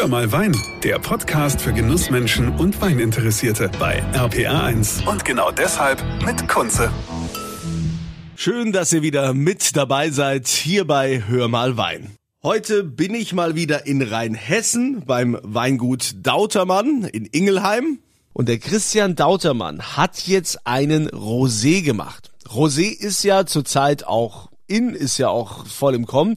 Hör 0.00 0.08
mal 0.08 0.32
Wein, 0.32 0.56
der 0.82 0.98
Podcast 0.98 1.60
für 1.60 1.74
Genussmenschen 1.74 2.56
und 2.56 2.80
Weininteressierte 2.80 3.70
bei 3.78 4.02
RPR1. 4.14 5.06
Und 5.06 5.26
genau 5.26 5.50
deshalb 5.50 6.02
mit 6.24 6.48
Kunze. 6.48 6.90
Schön, 8.34 8.72
dass 8.72 8.94
ihr 8.94 9.02
wieder 9.02 9.34
mit 9.34 9.76
dabei 9.76 10.08
seid 10.08 10.48
hier 10.48 10.86
bei 10.86 11.22
Hör 11.28 11.48
mal 11.48 11.76
Wein. 11.76 12.16
Heute 12.42 12.82
bin 12.82 13.14
ich 13.14 13.34
mal 13.34 13.56
wieder 13.56 13.84
in 13.84 14.00
Rheinhessen 14.00 15.04
beim 15.04 15.38
Weingut 15.42 16.14
Dautermann 16.22 17.04
in 17.04 17.26
Ingelheim. 17.26 17.98
Und 18.32 18.48
der 18.48 18.56
Christian 18.56 19.16
Dautermann 19.16 19.82
hat 19.98 20.26
jetzt 20.26 20.66
einen 20.66 21.10
Rosé 21.10 21.82
gemacht. 21.82 22.30
Rosé 22.48 22.90
ist 22.90 23.22
ja 23.22 23.44
zurzeit 23.44 24.06
auch 24.06 24.48
in, 24.66 24.94
ist 24.94 25.18
ja 25.18 25.28
auch 25.28 25.66
voll 25.66 25.94
im 25.94 26.06
Kommen. 26.06 26.36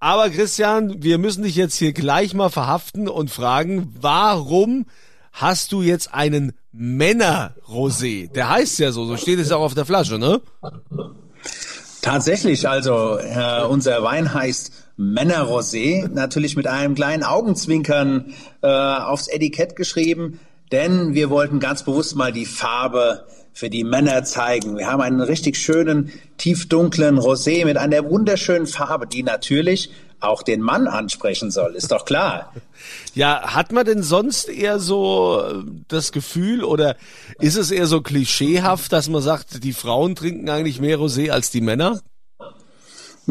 Aber 0.00 0.30
Christian, 0.30 1.02
wir 1.02 1.18
müssen 1.18 1.42
dich 1.42 1.56
jetzt 1.56 1.76
hier 1.76 1.92
gleich 1.92 2.32
mal 2.32 2.50
verhaften 2.50 3.08
und 3.08 3.30
fragen, 3.30 3.92
warum 4.00 4.86
hast 5.32 5.72
du 5.72 5.82
jetzt 5.82 6.14
einen 6.14 6.52
Männer-Rosé? 6.72 8.30
Der 8.32 8.48
heißt 8.48 8.78
ja 8.78 8.92
so, 8.92 9.06
so 9.06 9.16
steht 9.16 9.40
es 9.40 9.50
auch 9.50 9.60
auf 9.60 9.74
der 9.74 9.86
Flasche, 9.86 10.18
ne? 10.18 10.40
Tatsächlich, 12.00 12.68
also 12.68 13.18
äh, 13.18 13.64
unser 13.68 14.02
Wein 14.04 14.32
heißt 14.32 14.72
Männer-Rosé, 14.96 16.08
natürlich 16.08 16.54
mit 16.54 16.68
einem 16.68 16.94
kleinen 16.94 17.24
Augenzwinkern 17.24 18.34
äh, 18.62 18.68
aufs 18.68 19.26
Etikett 19.26 19.74
geschrieben, 19.74 20.38
denn 20.70 21.14
wir 21.14 21.28
wollten 21.28 21.58
ganz 21.58 21.82
bewusst 21.82 22.14
mal 22.14 22.32
die 22.32 22.46
Farbe 22.46 23.26
für 23.58 23.70
die 23.70 23.82
Männer 23.82 24.22
zeigen. 24.22 24.78
Wir 24.78 24.86
haben 24.86 25.00
einen 25.00 25.20
richtig 25.20 25.56
schönen, 25.56 26.12
tiefdunklen 26.36 27.18
Rosé 27.18 27.64
mit 27.64 27.76
einer 27.76 28.08
wunderschönen 28.08 28.68
Farbe, 28.68 29.08
die 29.08 29.24
natürlich 29.24 29.90
auch 30.20 30.44
den 30.44 30.60
Mann 30.60 30.86
ansprechen 30.86 31.50
soll, 31.50 31.74
ist 31.74 31.90
doch 31.90 32.04
klar. 32.04 32.52
Ja, 33.14 33.54
hat 33.56 33.72
man 33.72 33.84
denn 33.84 34.04
sonst 34.04 34.48
eher 34.48 34.78
so 34.78 35.42
äh, 35.42 35.64
das 35.88 36.12
Gefühl 36.12 36.62
oder 36.62 36.94
ist 37.40 37.56
es 37.56 37.72
eher 37.72 37.86
so 37.86 38.00
klischeehaft, 38.00 38.92
dass 38.92 39.08
man 39.08 39.20
sagt, 39.20 39.64
die 39.64 39.72
Frauen 39.72 40.14
trinken 40.14 40.48
eigentlich 40.48 40.80
mehr 40.80 40.96
Rosé 40.96 41.30
als 41.30 41.50
die 41.50 41.60
Männer? 41.60 42.00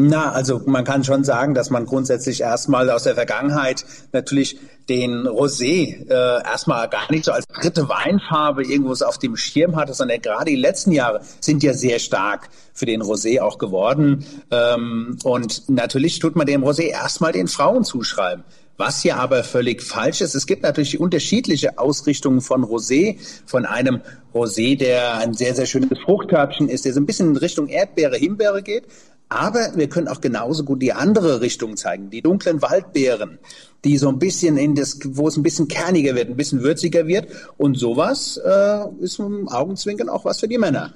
Na, 0.00 0.30
also 0.30 0.62
man 0.64 0.84
kann 0.84 1.02
schon 1.02 1.24
sagen, 1.24 1.54
dass 1.54 1.70
man 1.70 1.84
grundsätzlich 1.84 2.42
erstmal 2.42 2.88
aus 2.88 3.02
der 3.02 3.16
Vergangenheit 3.16 3.84
natürlich 4.12 4.56
den 4.88 5.26
Rosé 5.26 6.08
äh, 6.08 6.44
erstmal 6.44 6.88
gar 6.88 7.10
nicht 7.10 7.24
so 7.24 7.32
als 7.32 7.44
dritte 7.48 7.88
Weinfarbe 7.88 8.62
irgendwo 8.62 8.92
auf 9.04 9.18
dem 9.18 9.36
Schirm 9.36 9.74
hatte, 9.74 9.94
sondern 9.94 10.20
gerade 10.20 10.52
die 10.52 10.56
letzten 10.56 10.92
Jahre 10.92 11.22
sind 11.40 11.64
ja 11.64 11.74
sehr 11.74 11.98
stark 11.98 12.48
für 12.72 12.86
den 12.86 13.02
Rosé 13.02 13.40
auch 13.40 13.58
geworden. 13.58 14.24
Ähm, 14.52 15.18
und 15.24 15.68
natürlich 15.68 16.20
tut 16.20 16.36
man 16.36 16.46
dem 16.46 16.62
Rosé 16.62 16.82
erstmal 16.90 17.32
den 17.32 17.48
Frauen 17.48 17.82
zuschreiben. 17.82 18.44
Was 18.76 19.02
ja 19.02 19.16
aber 19.16 19.42
völlig 19.42 19.82
falsch 19.82 20.20
ist, 20.20 20.36
es 20.36 20.46
gibt 20.46 20.62
natürlich 20.62 21.00
unterschiedliche 21.00 21.80
Ausrichtungen 21.80 22.40
von 22.40 22.64
Rosé. 22.64 23.18
Von 23.44 23.66
einem 23.66 24.00
Rosé, 24.32 24.78
der 24.78 25.18
ein 25.18 25.34
sehr, 25.34 25.56
sehr 25.56 25.66
schönes 25.66 25.98
Fruchtkörbchen 26.04 26.68
ist, 26.68 26.84
der 26.84 26.92
so 26.92 27.00
ein 27.00 27.06
bisschen 27.06 27.30
in 27.30 27.36
Richtung 27.36 27.66
Erdbeere, 27.66 28.16
Himbeere 28.16 28.62
geht, 28.62 28.84
aber 29.28 29.72
wir 29.76 29.88
können 29.88 30.08
auch 30.08 30.20
genauso 30.20 30.64
gut 30.64 30.80
die 30.80 30.92
andere 30.92 31.40
Richtung 31.40 31.76
zeigen, 31.76 32.10
die 32.10 32.22
dunklen 32.22 32.62
Waldbeeren, 32.62 33.38
die 33.84 33.98
so 33.98 34.08
ein 34.08 34.18
bisschen 34.18 34.56
in 34.56 34.74
das, 34.74 34.98
wo 35.04 35.28
es 35.28 35.36
ein 35.36 35.42
bisschen 35.42 35.68
kerniger 35.68 36.14
wird, 36.14 36.28
ein 36.28 36.36
bisschen 36.36 36.62
würziger 36.62 37.06
wird. 37.06 37.28
Und 37.56 37.76
sowas 37.78 38.40
äh, 38.44 38.84
ist 39.00 39.18
im 39.18 39.48
Augenzwinkern 39.48 40.08
auch 40.08 40.24
was 40.24 40.40
für 40.40 40.48
die 40.48 40.58
Männer. 40.58 40.94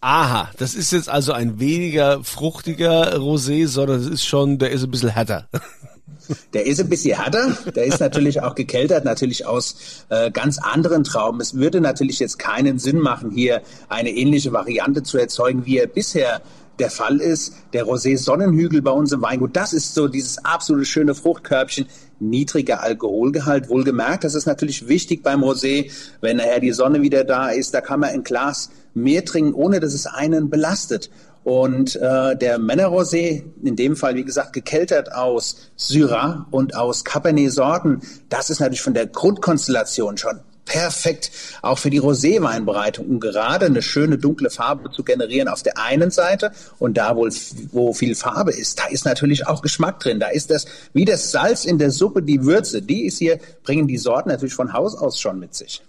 Aha, 0.00 0.50
das 0.58 0.74
ist 0.74 0.92
jetzt 0.92 1.08
also 1.08 1.32
ein 1.32 1.58
weniger 1.58 2.22
fruchtiger 2.22 3.16
Rosé, 3.16 3.66
sondern 3.66 4.00
es 4.00 4.06
ist 4.06 4.24
schon, 4.24 4.58
der 4.58 4.70
ist 4.70 4.84
ein 4.84 4.90
bisschen 4.90 5.10
härter. 5.10 5.48
Der 6.52 6.66
ist 6.66 6.78
ein 6.78 6.90
bisschen 6.90 7.18
härter, 7.18 7.56
der 7.74 7.84
ist 7.84 8.00
natürlich 8.00 8.42
auch 8.42 8.54
gekeltert, 8.54 9.02
natürlich 9.06 9.46
aus 9.46 10.04
äh, 10.10 10.30
ganz 10.30 10.58
anderen 10.58 11.02
Trauben. 11.02 11.40
Es 11.40 11.54
würde 11.54 11.80
natürlich 11.80 12.18
jetzt 12.18 12.38
keinen 12.38 12.78
Sinn 12.78 12.98
machen, 12.98 13.30
hier 13.30 13.62
eine 13.88 14.10
ähnliche 14.10 14.52
Variante 14.52 15.02
zu 15.02 15.16
erzeugen, 15.16 15.64
wie 15.64 15.78
er 15.78 15.86
bisher 15.86 16.42
der 16.78 16.90
Fall 16.90 17.20
ist. 17.20 17.54
Der 17.72 17.84
Rosé 17.84 18.16
Sonnenhügel 18.16 18.82
bei 18.82 18.90
uns 18.90 19.12
im 19.12 19.22
Weingut, 19.22 19.56
das 19.56 19.72
ist 19.72 19.94
so 19.94 20.08
dieses 20.08 20.44
absolute 20.44 20.86
schöne 20.86 21.14
Fruchtkörbchen, 21.14 21.86
niedriger 22.20 22.82
Alkoholgehalt. 22.82 23.68
Wohlgemerkt, 23.68 24.24
das 24.24 24.34
ist 24.34 24.46
natürlich 24.46 24.88
wichtig 24.88 25.22
beim 25.22 25.42
Rosé, 25.42 25.90
wenn 26.20 26.38
nachher 26.38 26.60
die 26.60 26.72
Sonne 26.72 27.02
wieder 27.02 27.24
da 27.24 27.50
ist, 27.50 27.74
da 27.74 27.80
kann 27.80 28.00
man 28.00 28.10
ein 28.10 28.24
Glas 28.24 28.70
mehr 28.94 29.24
trinken, 29.24 29.54
ohne 29.54 29.80
dass 29.80 29.94
es 29.94 30.06
einen 30.06 30.50
belastet. 30.50 31.10
Und 31.44 31.96
äh, 31.96 32.36
der 32.36 32.58
Männerrosé, 32.58 33.44
in 33.62 33.76
dem 33.76 33.96
Fall 33.96 34.16
wie 34.16 34.24
gesagt 34.24 34.52
gekeltert 34.52 35.12
aus 35.12 35.70
Syrah 35.76 36.46
und 36.50 36.76
aus 36.76 37.04
Cabernet-Sorten, 37.04 38.00
das 38.28 38.50
ist 38.50 38.60
natürlich 38.60 38.82
von 38.82 38.94
der 38.94 39.06
Grundkonstellation 39.06 40.18
schon 40.18 40.40
perfekt 40.68 41.32
auch 41.62 41.78
für 41.78 41.90
die 41.90 42.00
Roséweinbereitung, 42.00 43.06
um 43.06 43.20
gerade 43.20 43.66
eine 43.66 43.82
schöne 43.82 44.18
dunkle 44.18 44.50
Farbe 44.50 44.90
zu 44.90 45.02
generieren 45.02 45.48
auf 45.48 45.62
der 45.62 45.78
einen 45.78 46.10
Seite 46.10 46.52
und 46.78 46.96
da 46.96 47.16
wohl, 47.16 47.32
wo 47.72 47.92
viel 47.92 48.14
Farbe 48.14 48.52
ist, 48.52 48.78
da 48.78 48.86
ist 48.86 49.04
natürlich 49.04 49.46
auch 49.46 49.62
Geschmack 49.62 49.98
drin. 50.00 50.20
Da 50.20 50.28
ist 50.28 50.50
das 50.50 50.66
wie 50.92 51.04
das 51.04 51.30
Salz 51.32 51.64
in 51.64 51.78
der 51.78 51.90
Suppe, 51.90 52.22
die 52.22 52.44
Würze, 52.44 52.82
die 52.82 53.06
ist 53.06 53.18
hier, 53.18 53.40
bringen 53.64 53.88
die 53.88 53.98
Sorten 53.98 54.28
natürlich 54.28 54.54
von 54.54 54.72
Haus 54.72 54.94
aus 54.94 55.18
schon 55.18 55.38
mit 55.40 55.54
sich. 55.54 55.82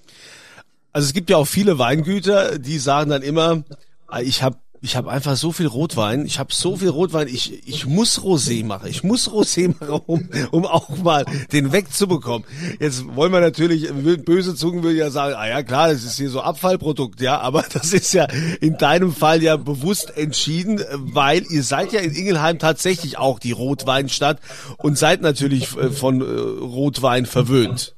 Also 0.92 1.06
es 1.08 1.14
gibt 1.14 1.30
ja 1.30 1.38
auch 1.38 1.48
viele 1.48 1.78
Weingüter, 1.78 2.58
die 2.58 2.80
sagen 2.80 3.12
dann 3.12 3.22
immer, 3.22 3.64
ah, 4.08 4.22
ich 4.22 4.42
habe 4.42 4.58
ich 4.82 4.96
habe 4.96 5.10
einfach 5.12 5.36
so 5.36 5.52
viel 5.52 5.68
Rotwein, 5.68 6.26
ich 6.26 6.40
habe 6.40 6.54
so 6.54 6.78
viel 6.78 6.90
Rotwein, 6.90 7.28
ich, 7.28 7.68
ich 7.68 7.86
muss 7.86 8.20
Rosé 8.20 8.64
machen, 8.66 8.88
ich 8.90 9.04
muss 9.04 9.30
Rosé 9.30 9.74
machen, 9.78 10.02
um, 10.06 10.30
um 10.52 10.66
auch 10.66 10.90
mal 10.98 11.26
den 11.52 11.72
wegzubekommen. 11.72 12.48
Jetzt 12.80 13.04
wollen 13.16 13.34
wir 13.34 13.42
natürlich, 13.42 13.90
böse 14.24 14.56
Zungen 14.56 14.84
will 14.84 14.96
ja 14.96 15.10
sagen, 15.10 15.36
ah 15.36 15.48
ja 15.48 15.64
klar, 15.64 15.90
das 15.90 16.04
ist 16.04 16.18
hier 16.18 16.30
so 16.30 16.42
Abfallprodukt, 16.42 17.20
ja, 17.20 17.40
aber 17.40 17.66
das 17.74 17.94
ist 17.94 18.14
ja 18.14 18.28
in 18.62 18.78
deinem 18.78 19.14
Fall 19.14 19.44
ja 19.44 19.58
bewusst 19.58 20.16
entschieden, 20.16 20.82
weil 20.94 21.44
ihr 21.50 21.64
seid 21.64 21.92
ja 21.92 22.00
in 22.00 22.14
Ingelheim 22.14 22.58
tatsächlich 22.60 23.18
auch 23.18 23.40
die 23.40 23.52
Rotweinstadt 23.52 24.40
und 24.78 24.98
seid 24.98 25.22
natürlich 25.22 25.76
äh, 25.78 25.90
von 25.90 26.22
äh, 26.22 26.24
Rotwein 26.24 27.26
verwöhnt. 27.26 27.96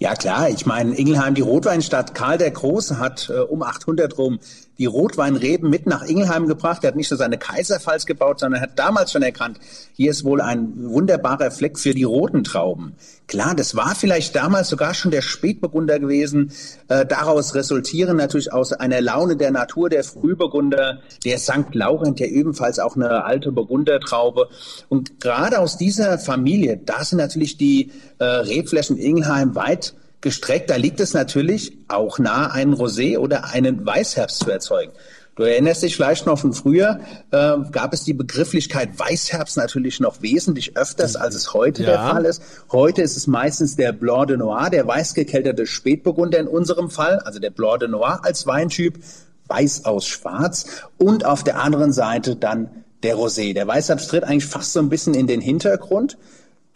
Ja 0.00 0.14
klar, 0.14 0.48
ich 0.48 0.64
meine, 0.64 0.94
Ingelheim, 0.96 1.34
die 1.34 1.40
Rotweinstadt, 1.40 2.14
Karl 2.14 2.38
der 2.38 2.50
Große 2.50 2.98
hat 2.98 3.30
äh, 3.30 3.40
um 3.40 3.62
800 3.62 4.16
rum 4.16 4.38
die 4.78 4.86
Rotweinreben 4.86 5.68
mit 5.68 5.86
nach 5.86 6.02
Ingelheim 6.02 6.46
gebracht. 6.46 6.84
Er 6.84 6.88
hat 6.88 6.96
nicht 6.96 7.10
nur 7.10 7.18
seine 7.18 7.36
Kaiserpfalz 7.36 8.06
gebaut, 8.06 8.40
sondern 8.40 8.60
hat 8.60 8.78
damals 8.78 9.12
schon 9.12 9.22
erkannt, 9.22 9.58
hier 9.92 10.10
ist 10.10 10.24
wohl 10.24 10.40
ein 10.40 10.72
wunderbarer 10.76 11.50
Fleck 11.50 11.78
für 11.78 11.94
die 11.94 12.04
roten 12.04 12.44
Trauben. 12.44 12.94
Klar, 13.26 13.54
das 13.54 13.74
war 13.74 13.94
vielleicht 13.94 14.36
damals 14.36 14.68
sogar 14.68 14.94
schon 14.94 15.10
der 15.10 15.22
Spätburgunder 15.22 15.98
gewesen. 15.98 16.52
Äh, 16.88 17.04
daraus 17.04 17.54
resultieren 17.54 18.16
natürlich 18.16 18.52
aus 18.52 18.72
einer 18.72 19.00
Laune 19.00 19.36
der 19.36 19.50
Natur 19.50 19.88
der 19.88 20.04
Frühburgunder, 20.04 21.00
der 21.24 21.38
St. 21.38 21.74
Laurent, 21.74 22.20
der 22.20 22.30
ebenfalls 22.30 22.78
auch 22.78 22.96
eine 22.96 23.24
alte 23.24 23.52
Burgundertraube. 23.52 24.48
Und 24.88 25.20
gerade 25.20 25.58
aus 25.58 25.76
dieser 25.76 26.18
Familie, 26.18 26.76
da 26.76 27.04
sind 27.04 27.18
natürlich 27.18 27.56
die 27.56 27.90
äh, 28.18 28.24
Rebflächen 28.24 28.96
Ingelheim 28.96 29.54
weit 29.54 29.94
gestreckt. 30.20 30.70
Da 30.70 30.76
liegt 30.76 31.00
es 31.00 31.14
natürlich 31.14 31.78
auch 31.88 32.18
nah, 32.18 32.50
einen 32.50 32.74
Rosé 32.74 33.18
oder 33.18 33.52
einen 33.52 33.84
Weißherbst 33.84 34.40
zu 34.40 34.50
erzeugen. 34.50 34.92
Du 35.38 35.44
erinnerst 35.44 35.84
dich 35.84 35.94
vielleicht 35.94 36.26
noch 36.26 36.40
von 36.40 36.52
früher, 36.52 36.98
äh, 37.30 37.54
gab 37.70 37.92
es 37.92 38.02
die 38.02 38.12
Begrifflichkeit 38.12 38.98
Weißherbst 38.98 39.56
natürlich 39.56 40.00
noch 40.00 40.20
wesentlich 40.20 40.76
öfters, 40.76 41.14
als 41.14 41.36
es 41.36 41.54
heute 41.54 41.84
ja. 41.84 41.90
der 41.90 41.98
Fall 42.00 42.24
ist. 42.24 42.42
Heute 42.72 43.02
ist 43.02 43.16
es 43.16 43.28
meistens 43.28 43.76
der 43.76 43.92
Blanc 43.92 44.26
de 44.26 44.36
Noir, 44.36 44.68
der 44.68 44.84
weißgekelterte 44.88 45.66
Spätburgunder 45.66 46.40
in 46.40 46.48
unserem 46.48 46.90
Fall, 46.90 47.20
also 47.20 47.38
der 47.38 47.50
Blanc 47.50 47.78
de 47.78 47.88
Noir 47.88 48.18
als 48.24 48.48
Weintyp, 48.48 48.98
weiß 49.46 49.84
aus 49.84 50.08
schwarz 50.08 50.82
und 50.98 51.24
auf 51.24 51.44
der 51.44 51.60
anderen 51.60 51.92
Seite 51.92 52.34
dann 52.34 52.84
der 53.04 53.14
Rosé. 53.14 53.54
Der 53.54 53.68
Weißherbst 53.68 54.10
tritt 54.10 54.24
eigentlich 54.24 54.46
fast 54.46 54.72
so 54.72 54.80
ein 54.80 54.88
bisschen 54.88 55.14
in 55.14 55.28
den 55.28 55.40
Hintergrund. 55.40 56.18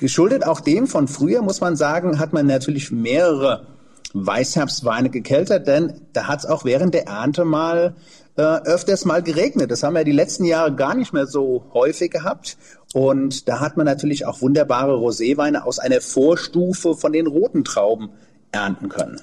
Geschuldet 0.02 0.44
auch 0.44 0.58
dem 0.58 0.88
von 0.88 1.06
früher, 1.06 1.42
muss 1.42 1.60
man 1.60 1.76
sagen, 1.76 2.18
hat 2.18 2.32
man 2.32 2.48
natürlich 2.48 2.90
mehrere 2.90 3.68
Weißherbstweine 4.14 5.10
gekeltert, 5.10 5.68
denn 5.68 6.00
da 6.12 6.26
hat 6.26 6.40
es 6.40 6.46
auch 6.46 6.64
während 6.64 6.92
der 6.92 7.06
Ernte 7.06 7.44
mal 7.44 7.94
äh, 8.34 8.42
öfters 8.42 9.04
mal 9.04 9.22
geregnet. 9.22 9.70
Das 9.70 9.84
haben 9.84 9.94
wir 9.94 10.02
die 10.02 10.10
letzten 10.10 10.44
Jahre 10.44 10.74
gar 10.74 10.96
nicht 10.96 11.12
mehr 11.12 11.28
so 11.28 11.66
häufig 11.72 12.10
gehabt. 12.10 12.56
Und 12.92 13.46
da 13.46 13.60
hat 13.60 13.76
man 13.76 13.86
natürlich 13.86 14.26
auch 14.26 14.42
wunderbare 14.42 14.94
Roséweine 14.94 15.62
aus 15.62 15.78
einer 15.78 16.00
Vorstufe 16.00 16.96
von 16.96 17.12
den 17.12 17.28
roten 17.28 17.62
Trauben 17.62 18.10
ernten 18.50 18.88
können. 18.88 19.20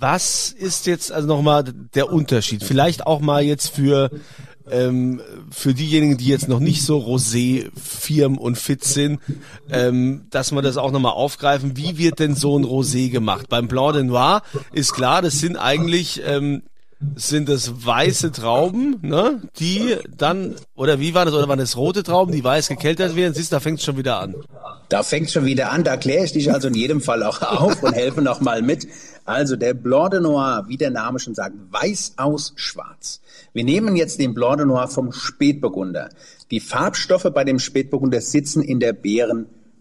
Was 0.00 0.50
ist 0.50 0.86
jetzt 0.86 1.12
also 1.12 1.28
nochmal 1.28 1.62
der 1.94 2.12
Unterschied? 2.12 2.64
Vielleicht 2.64 3.06
auch 3.06 3.20
mal 3.20 3.44
jetzt 3.44 3.68
für 3.68 4.10
ähm, 4.70 5.20
für 5.50 5.74
diejenigen, 5.74 6.16
die 6.16 6.26
jetzt 6.26 6.48
noch 6.48 6.60
nicht 6.60 6.82
so 6.82 6.98
rosé 6.98 7.70
firm 7.76 8.38
und 8.38 8.56
fit 8.56 8.84
sind, 8.84 9.20
ähm, 9.70 10.26
dass 10.30 10.52
wir 10.52 10.62
das 10.62 10.76
auch 10.76 10.90
nochmal 10.90 11.12
aufgreifen. 11.12 11.76
Wie 11.76 11.98
wird 11.98 12.18
denn 12.18 12.34
so 12.34 12.58
ein 12.58 12.64
Rosé 12.64 13.10
gemacht? 13.10 13.48
Beim 13.48 13.68
Blanc 13.68 13.94
de 13.94 14.02
Noir 14.04 14.42
ist 14.72 14.92
klar, 14.92 15.22
das 15.22 15.38
sind 15.38 15.56
eigentlich 15.56 16.22
ähm, 16.24 16.62
sind 17.16 17.48
das 17.48 17.86
weiße 17.86 18.32
Trauben, 18.32 18.98
ne? 19.02 19.42
Die 19.58 19.96
dann, 20.16 20.54
oder 20.74 21.00
wie 21.00 21.14
war 21.14 21.24
das, 21.24 21.34
oder 21.34 21.48
waren 21.48 21.58
das 21.58 21.76
rote 21.76 22.02
Trauben, 22.02 22.32
die 22.32 22.44
weiß 22.44 22.68
gekeltert 22.68 23.16
werden? 23.16 23.34
Siehst, 23.34 23.52
da 23.52 23.60
fängt 23.60 23.78
es 23.78 23.84
schon 23.84 23.96
wieder 23.96 24.20
an. 24.20 24.34
Da 24.88 25.02
fängt 25.02 25.30
schon 25.30 25.44
wieder 25.44 25.70
an, 25.72 25.84
da 25.84 25.96
kläre 25.96 26.24
ich 26.24 26.32
dich 26.32 26.52
also 26.52 26.68
in 26.68 26.74
jedem 26.74 27.00
Fall 27.00 27.22
auch 27.22 27.42
auf 27.42 27.82
und 27.82 27.94
helfe 27.94 28.22
nochmal 28.22 28.62
mit. 28.62 28.86
Also 29.24 29.56
der 29.56 29.74
Blanc 29.74 30.10
de 30.10 30.20
Noir, 30.20 30.64
wie 30.68 30.76
der 30.76 30.90
Name 30.90 31.18
schon 31.18 31.34
sagt, 31.34 31.54
weiß 31.70 32.14
aus 32.16 32.52
schwarz. 32.56 33.20
Wir 33.52 33.64
nehmen 33.64 33.96
jetzt 33.96 34.20
den 34.20 34.34
Blanc 34.34 34.58
de 34.58 34.66
Noir 34.66 34.88
vom 34.88 35.12
Spätburgunder. 35.12 36.10
Die 36.50 36.60
Farbstoffe 36.60 37.30
bei 37.34 37.44
dem 37.44 37.58
Spätburgunder 37.58 38.20
sitzen 38.20 38.62
in 38.62 38.80
der 38.80 38.92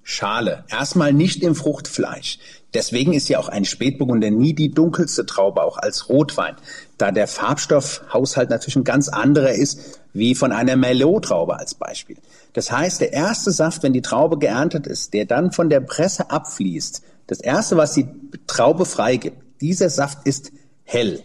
Beerenschale. 0.04 0.64
Erstmal 0.70 1.14
nicht 1.14 1.44
im 1.44 1.56
Fruchtfleisch. 1.56 2.38
Deswegen 2.74 3.14
ist 3.14 3.30
ja 3.30 3.40
auch 3.40 3.50
ein 3.50 3.66
Spätburgunder 3.66 4.32
nie 4.32 4.54
die 4.54 4.72
dunkelste 4.72 5.26
Traube, 5.26 5.64
auch 5.64 5.78
als 5.78 6.10
Rotwein, 6.10 6.56
da 6.98 7.12
der 7.12 7.28
Farbstoffhaushalt 7.28 8.50
natürlich 8.50 8.76
ein 8.76 8.84
ganz 8.84 9.10
anderer 9.10 9.52
ist, 9.52 10.00
wie 10.14 10.36
von 10.36 10.52
einer 10.52 10.76
Merlot-Traube 10.76 11.58
als 11.58 11.76
Beispiel. 11.76 12.18
Das 12.54 12.72
heißt, 12.72 13.02
der 13.02 13.14
erste 13.14 13.52
Saft, 13.52 13.84
wenn 13.84 13.94
die 13.94 14.02
Traube 14.02 14.40
geerntet 14.40 14.88
ist, 14.88 15.14
der 15.14 15.26
dann 15.26 15.52
von 15.52 15.70
der 15.70 15.82
Presse 15.82 16.32
abfließt, 16.32 17.04
das 17.28 17.40
erste, 17.40 17.78
was 17.78 17.94
die 17.94 18.08
Traube 18.48 18.86
freigibt, 18.86 19.38
dieser 19.62 19.90
Saft 19.90 20.26
ist 20.26 20.52
hell. 20.84 21.22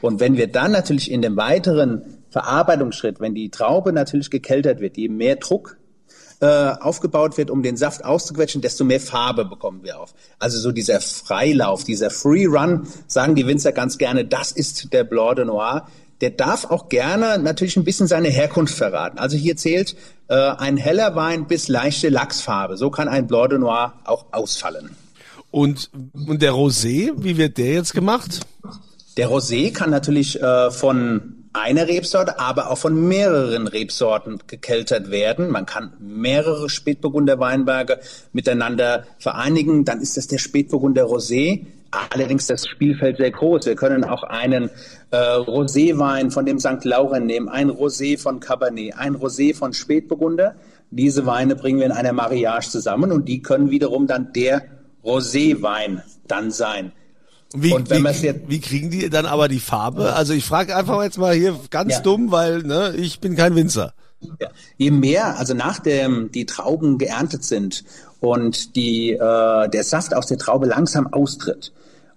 Und 0.00 0.20
wenn 0.20 0.36
wir 0.36 0.46
dann 0.46 0.72
natürlich 0.72 1.10
in 1.10 1.20
dem 1.20 1.36
weiteren 1.36 2.02
Verarbeitungsschritt, 2.30 3.20
wenn 3.20 3.34
die 3.34 3.50
Traube 3.50 3.92
natürlich 3.92 4.30
gekeltert 4.30 4.80
wird, 4.80 4.96
je 4.96 5.08
mehr 5.08 5.36
Druck 5.36 5.76
äh, 6.42 6.74
aufgebaut 6.80 7.38
wird, 7.38 7.52
um 7.52 7.62
den 7.62 7.76
Saft 7.76 8.04
auszuquetschen, 8.04 8.60
desto 8.62 8.82
mehr 8.82 8.98
Farbe 8.98 9.44
bekommen 9.44 9.84
wir 9.84 10.00
auf. 10.00 10.12
Also 10.40 10.58
so 10.58 10.72
dieser 10.72 11.00
Freilauf, 11.00 11.84
dieser 11.84 12.10
Free 12.10 12.46
Run, 12.46 12.88
sagen 13.06 13.36
die 13.36 13.46
Winzer 13.46 13.70
ganz 13.70 13.96
gerne, 13.96 14.24
das 14.24 14.50
ist 14.50 14.92
der 14.92 15.04
Blanc 15.04 15.36
de 15.36 15.44
Noir. 15.44 15.86
Der 16.20 16.30
darf 16.30 16.64
auch 16.64 16.88
gerne 16.88 17.38
natürlich 17.38 17.76
ein 17.76 17.84
bisschen 17.84 18.08
seine 18.08 18.28
Herkunft 18.28 18.74
verraten. 18.74 19.18
Also 19.18 19.36
hier 19.36 19.56
zählt 19.56 19.94
äh, 20.26 20.34
ein 20.34 20.76
heller 20.76 21.14
Wein 21.14 21.46
bis 21.46 21.68
leichte 21.68 22.08
Lachsfarbe. 22.08 22.76
So 22.76 22.90
kann 22.90 23.06
ein 23.06 23.28
Blanc 23.28 23.50
de 23.50 23.60
Noir 23.60 23.92
auch 24.04 24.26
ausfallen. 24.32 24.96
Und, 25.52 25.90
und 26.26 26.42
der 26.42 26.54
Rosé, 26.54 27.12
wie 27.18 27.36
wird 27.36 27.56
der 27.56 27.74
jetzt 27.74 27.94
gemacht? 27.94 28.40
Der 29.16 29.28
Rosé 29.28 29.72
kann 29.72 29.90
natürlich 29.90 30.42
äh, 30.42 30.72
von 30.72 31.41
einer 31.52 31.86
Rebsorte, 31.86 32.38
aber 32.38 32.70
auch 32.70 32.78
von 32.78 33.08
mehreren 33.08 33.66
Rebsorten 33.66 34.40
gekeltert 34.46 35.10
werden. 35.10 35.50
Man 35.50 35.66
kann 35.66 35.92
mehrere 36.00 36.70
Spätburgunder 36.70 37.38
Weinberge 37.38 38.00
miteinander 38.32 39.04
vereinigen. 39.18 39.84
Dann 39.84 40.00
ist 40.00 40.16
das 40.16 40.28
der 40.28 40.38
Spätburgunder 40.38 41.04
Rosé. 41.04 41.66
Allerdings 42.10 42.46
das 42.46 42.66
Spielfeld 42.66 43.18
sehr 43.18 43.30
groß. 43.30 43.66
Wir 43.66 43.76
können 43.76 44.02
auch 44.04 44.22
einen 44.22 44.70
äh, 45.10 45.16
Roséwein 45.16 46.30
von 46.30 46.46
dem 46.46 46.58
St. 46.58 46.84
Lauren 46.84 47.26
nehmen, 47.26 47.50
ein 47.50 47.70
Rosé 47.70 48.18
von 48.18 48.40
Cabernet, 48.40 48.96
ein 48.96 49.14
Rosé 49.14 49.54
von 49.54 49.74
Spätburgunder. 49.74 50.54
Diese 50.90 51.26
Weine 51.26 51.54
bringen 51.54 51.80
wir 51.80 51.86
in 51.86 51.92
einer 51.92 52.14
Mariage 52.14 52.70
zusammen 52.70 53.12
und 53.12 53.28
die 53.28 53.42
können 53.42 53.70
wiederum 53.70 54.06
dann 54.06 54.32
der 54.32 54.62
Roséwein 55.04 56.00
dann 56.26 56.50
sein. 56.50 56.92
Wie, 57.54 57.72
und 57.72 57.90
wenn 57.90 58.04
wie, 58.04 58.08
jetzt, 58.08 58.40
wie 58.48 58.60
kriegen 58.60 58.90
die 58.90 59.10
dann 59.10 59.26
aber 59.26 59.48
die 59.48 59.60
Farbe? 59.60 60.14
Also 60.14 60.32
ich 60.32 60.44
frage 60.44 60.76
einfach 60.76 61.02
jetzt 61.02 61.18
mal 61.18 61.34
hier 61.34 61.58
ganz 61.70 61.94
ja. 61.94 62.00
dumm, 62.00 62.30
weil 62.30 62.62
ne, 62.62 62.94
ich 62.96 63.20
bin 63.20 63.36
kein 63.36 63.54
Winzer. 63.54 63.94
Ja. 64.40 64.48
Je 64.76 64.90
mehr, 64.90 65.38
also 65.38 65.52
nachdem 65.52 66.30
die 66.30 66.46
Trauben 66.46 66.98
geerntet 66.98 67.44
sind 67.44 67.84
und 68.20 68.76
die, 68.76 69.12
äh, 69.12 69.68
der 69.68 69.84
Saft 69.84 70.14
aus 70.14 70.26
der 70.26 70.38
Traube 70.38 70.66
langsam 70.66 71.12
austritt, 71.12 71.72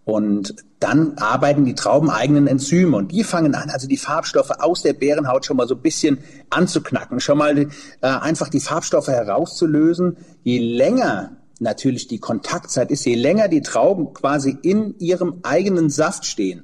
und 0.05 0.55
dann 0.79 1.17
arbeiten 1.17 1.65
die 1.65 1.73
Trauben 1.73 2.11
eigenen 2.11 2.45
Enzyme 2.45 2.95
und 2.95 3.11
die 3.11 3.23
fangen 3.23 3.55
an, 3.55 3.71
also 3.71 3.87
die 3.87 3.97
Farbstoffe 3.97 4.51
aus 4.51 4.83
der 4.83 4.93
Bärenhaut 4.93 5.45
schon 5.45 5.57
mal 5.57 5.67
so 5.67 5.73
ein 5.73 5.81
bisschen 5.81 6.19
anzuknacken, 6.51 7.19
schon 7.19 7.39
mal 7.39 7.57
äh, 7.57 7.67
einfach 8.01 8.49
die 8.49 8.59
Farbstoffe 8.59 9.07
herauszulösen. 9.07 10.17
Je 10.43 10.59
länger 10.59 11.31
natürlich 11.59 12.07
die 12.07 12.19
Kontaktzeit 12.19 12.91
ist, 12.91 13.05
je 13.05 13.15
länger 13.15 13.47
die 13.47 13.61
Trauben 13.61 14.13
quasi 14.13 14.57
in 14.61 14.97
ihrem 14.99 15.39
eigenen 15.43 15.89
Saft 15.89 16.25
stehen, 16.25 16.63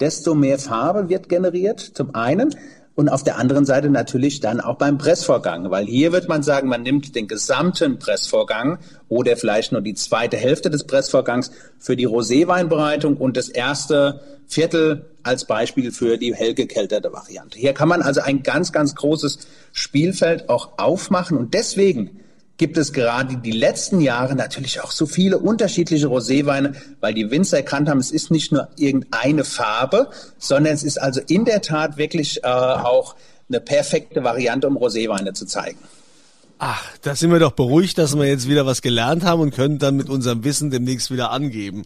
desto 0.00 0.34
mehr 0.34 0.58
Farbe 0.58 1.08
wird 1.08 1.28
generiert, 1.28 1.80
zum 1.80 2.14
einen. 2.14 2.54
Und 2.96 3.08
auf 3.08 3.22
der 3.22 3.38
anderen 3.38 3.64
Seite 3.64 3.88
natürlich 3.88 4.40
dann 4.40 4.60
auch 4.60 4.76
beim 4.76 4.98
Pressvorgang, 4.98 5.70
weil 5.70 5.86
hier 5.86 6.12
wird 6.12 6.28
man 6.28 6.42
sagen, 6.42 6.68
man 6.68 6.82
nimmt 6.82 7.14
den 7.14 7.28
gesamten 7.28 7.98
Pressvorgang 7.98 8.78
oder 9.08 9.36
vielleicht 9.36 9.72
nur 9.72 9.80
die 9.80 9.94
zweite 9.94 10.36
Hälfte 10.36 10.68
des 10.68 10.84
Pressvorgangs 10.84 11.50
für 11.78 11.96
die 11.96 12.06
Roséweinbereitung 12.06 13.16
und 13.16 13.36
das 13.36 13.48
erste 13.48 14.20
Viertel 14.46 15.06
als 15.22 15.44
Beispiel 15.44 15.92
für 15.92 16.18
die 16.18 16.34
hell 16.34 16.52
gekelterte 16.54 17.12
Variante. 17.12 17.58
Hier 17.58 17.72
kann 17.72 17.88
man 17.88 18.02
also 18.02 18.20
ein 18.20 18.42
ganz, 18.42 18.72
ganz 18.72 18.94
großes 18.94 19.38
Spielfeld 19.72 20.48
auch 20.48 20.72
aufmachen 20.76 21.38
und 21.38 21.54
deswegen 21.54 22.20
gibt 22.60 22.76
es 22.76 22.92
gerade 22.92 23.38
die 23.38 23.52
letzten 23.52 24.02
Jahre 24.02 24.34
natürlich 24.34 24.82
auch 24.82 24.90
so 24.90 25.06
viele 25.06 25.38
unterschiedliche 25.38 26.08
Roséweine, 26.08 26.74
weil 27.00 27.14
die 27.14 27.30
Winzer 27.30 27.56
erkannt 27.56 27.88
haben, 27.88 28.00
es 28.00 28.10
ist 28.10 28.30
nicht 28.30 28.52
nur 28.52 28.68
irgendeine 28.76 29.44
Farbe, 29.44 30.10
sondern 30.36 30.74
es 30.74 30.82
ist 30.82 31.00
also 31.00 31.22
in 31.26 31.46
der 31.46 31.62
Tat 31.62 31.96
wirklich 31.96 32.44
äh, 32.44 32.48
auch 32.48 33.16
eine 33.48 33.62
perfekte 33.62 34.24
Variante, 34.24 34.68
um 34.68 34.76
Roséweine 34.76 35.32
zu 35.32 35.46
zeigen. 35.46 35.78
Ach, 36.62 36.84
da 37.00 37.16
sind 37.16 37.32
wir 37.32 37.38
doch 37.38 37.52
beruhigt, 37.52 37.96
dass 37.96 38.14
wir 38.14 38.26
jetzt 38.26 38.46
wieder 38.46 38.66
was 38.66 38.82
gelernt 38.82 39.24
haben 39.24 39.40
und 39.40 39.54
können 39.54 39.78
dann 39.78 39.96
mit 39.96 40.10
unserem 40.10 40.44
Wissen 40.44 40.70
demnächst 40.70 41.10
wieder 41.10 41.30
angeben. 41.30 41.84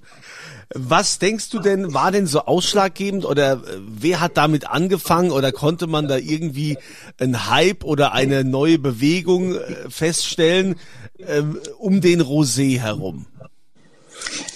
Was 0.75 1.21
denkst 1.21 1.51
du 1.51 1.61
denn, 1.61 1.95
war 1.95 2.11
denn 2.11 2.27
so 2.27 2.41
ausschlaggebend 2.47 3.25
oder 3.25 3.53
äh, 3.53 3.59
wer 3.87 4.21
hat 4.21 4.37
damit 4.37 4.69
angefangen 4.69 5.31
oder 5.31 5.53
konnte 5.53 5.87
man 5.87 6.09
da 6.09 6.17
irgendwie 6.17 6.77
einen 7.21 7.49
Hype 7.49 7.85
oder 7.85 8.15
eine 8.15 8.43
neue 8.43 8.81
Bewegung 8.81 9.55
äh, 9.55 9.89
feststellen 9.89 10.75
ähm, 11.25 11.61
um 11.79 12.01
den 12.01 12.21
Rosé 12.21 12.81
herum? 12.81 13.27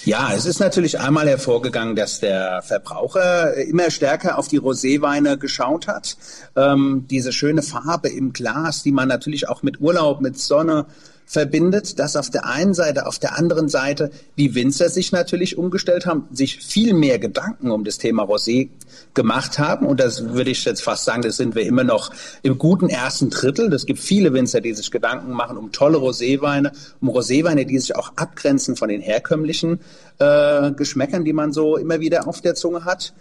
Ja, 0.05 0.33
es 0.35 0.47
ist 0.47 0.61
natürlich 0.61 0.99
einmal 0.99 1.29
hervorgegangen, 1.29 1.95
dass 1.95 2.21
der 2.21 2.63
Verbraucher 2.63 3.55
immer 3.55 3.91
stärker 3.91 4.39
auf 4.39 4.49
die 4.49 4.61
Roséweine 4.61 5.37
geschaut 5.37 5.87
hat. 5.87 6.17
Ähm, 6.57 7.07
diese 7.11 7.33
schöne 7.33 7.63
Farbe 7.63 8.09
im 8.09 8.33
Glas, 8.33 8.83
die 8.83 8.93
man 8.93 9.09
natürlich 9.09 9.49
auch 9.49 9.63
mit 9.63 9.81
Urlaub, 9.81 10.21
mit 10.21 10.39
Sonne 10.39 10.87
verbindet, 11.29 11.99
dass 11.99 12.17
auf 12.17 12.31
der 12.31 12.47
einen 12.47 12.73
Seite, 12.73 13.07
auf 13.07 13.19
der 13.19 13.39
anderen 13.39 13.69
Seite 13.69 14.11
die 14.39 14.55
Winzer 14.55 14.89
sich 14.89 15.13
natürlich 15.13 15.59
umgestellt 15.59 16.07
haben, 16.07 16.27
sich 16.33 16.59
viel 16.65 16.95
mehr 16.95 17.19
Gedanken 17.19 17.71
um 17.71 17.85
das 17.85 17.99
Thema 17.99 18.23
Rosé 18.23 18.71
gemacht 19.13 19.59
haben. 19.59 19.85
Und 19.85 20.01
das 20.01 20.25
würde 20.25 20.51
ich 20.51 20.65
jetzt 20.65 20.83
fast 20.83 21.05
sagen, 21.05 21.21
das 21.21 21.37
sind 21.37 21.55
wir 21.55 21.67
immer 21.67 21.85
noch 21.85 22.11
im 22.43 22.57
guten 22.57 22.89
ersten 22.89 23.29
Drittel. 23.29 23.71
Es 23.75 23.85
gibt 23.85 23.99
viele 23.99 24.33
Winzer, 24.33 24.63
die 24.63 24.73
sich 24.73 24.91
Gedanken 24.91 25.33
machen 25.33 25.59
um 25.59 25.71
tolle 25.71 25.99
Roséweine, 25.99 26.73
um 27.03 27.11
Roséweine, 27.11 27.67
die 27.67 27.79
sich 27.79 27.95
auch 27.95 28.13
abgrenzen 28.17 28.75
von 28.75 28.89
den 28.89 29.03
herkömmlichen 29.03 29.81
äh, 30.19 30.73
Geschmäckern, 30.73 31.27
die 31.27 31.35
man 31.35 31.53
so 31.53 31.77
immer 31.77 32.01
wieder 32.01 32.27
auf 32.27 32.41
der 32.41 32.55
Zunge 32.55 32.87
hat. 32.87 33.13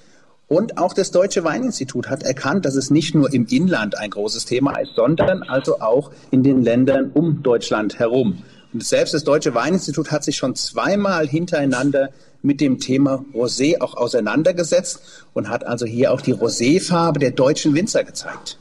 Und 0.47 0.77
auch 0.77 0.93
das 0.93 1.11
Deutsche 1.11 1.43
Weininstitut 1.43 2.09
hat 2.09 2.23
erkannt, 2.23 2.65
dass 2.65 2.75
es 2.75 2.89
nicht 2.89 3.13
nur 3.13 3.33
im 3.33 3.45
Inland 3.47 3.97
ein 3.97 4.09
großes 4.09 4.45
Thema 4.45 4.79
ist, 4.79 4.95
sondern 4.95 5.43
also 5.43 5.81
auch 5.81 6.11
in 6.31 6.41
den 6.41 6.63
Ländern 6.63 7.11
um 7.13 7.43
Deutschland 7.43 7.99
herum. 7.99 8.43
Und 8.73 8.83
selbst 8.83 9.13
das 9.13 9.25
Deutsche 9.25 9.53
Weininstitut 9.55 10.11
hat 10.11 10.23
sich 10.23 10.37
schon 10.37 10.55
zweimal 10.55 11.27
hintereinander 11.27 12.09
mit 12.43 12.61
dem 12.61 12.79
Thema 12.79 13.25
Rosé 13.33 13.81
auch 13.81 13.95
auseinandergesetzt 13.95 15.01
und 15.33 15.49
hat 15.49 15.65
also 15.65 15.85
hier 15.85 16.13
auch 16.13 16.21
die 16.21 16.33
Roséfarbe 16.33 17.19
der 17.19 17.31
deutschen 17.31 17.75
Winzer 17.75 18.05
gezeigt. 18.05 18.57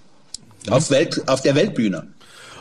Auf, 0.69 0.91
Welt, 0.91 1.23
auf 1.29 1.43
der 1.43 1.55
Weltbühne. 1.55 2.09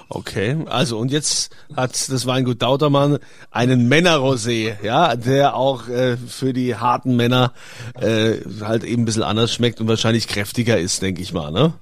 Okay, 0.07 0.57
also 0.67 0.99
und 0.99 1.11
jetzt 1.11 1.55
hat 1.75 1.91
das 2.11 2.27
Weingut 2.27 2.61
Dautermann 2.61 3.17
einen 3.49 3.91
Männerrosé, 3.91 4.75
ja, 4.83 5.15
der 5.15 5.55
auch 5.55 5.87
äh, 5.87 6.15
für 6.17 6.53
die 6.53 6.75
harten 6.75 7.15
Männer 7.15 7.53
äh, 7.99 8.35
halt 8.61 8.83
eben 8.83 9.01
ein 9.01 9.05
bisschen 9.05 9.23
anders 9.23 9.51
schmeckt 9.51 9.81
und 9.81 9.87
wahrscheinlich 9.87 10.27
kräftiger 10.27 10.79
ist, 10.79 11.01
denke 11.01 11.21
ich 11.21 11.33
mal, 11.33 11.51
ne? 11.51 11.73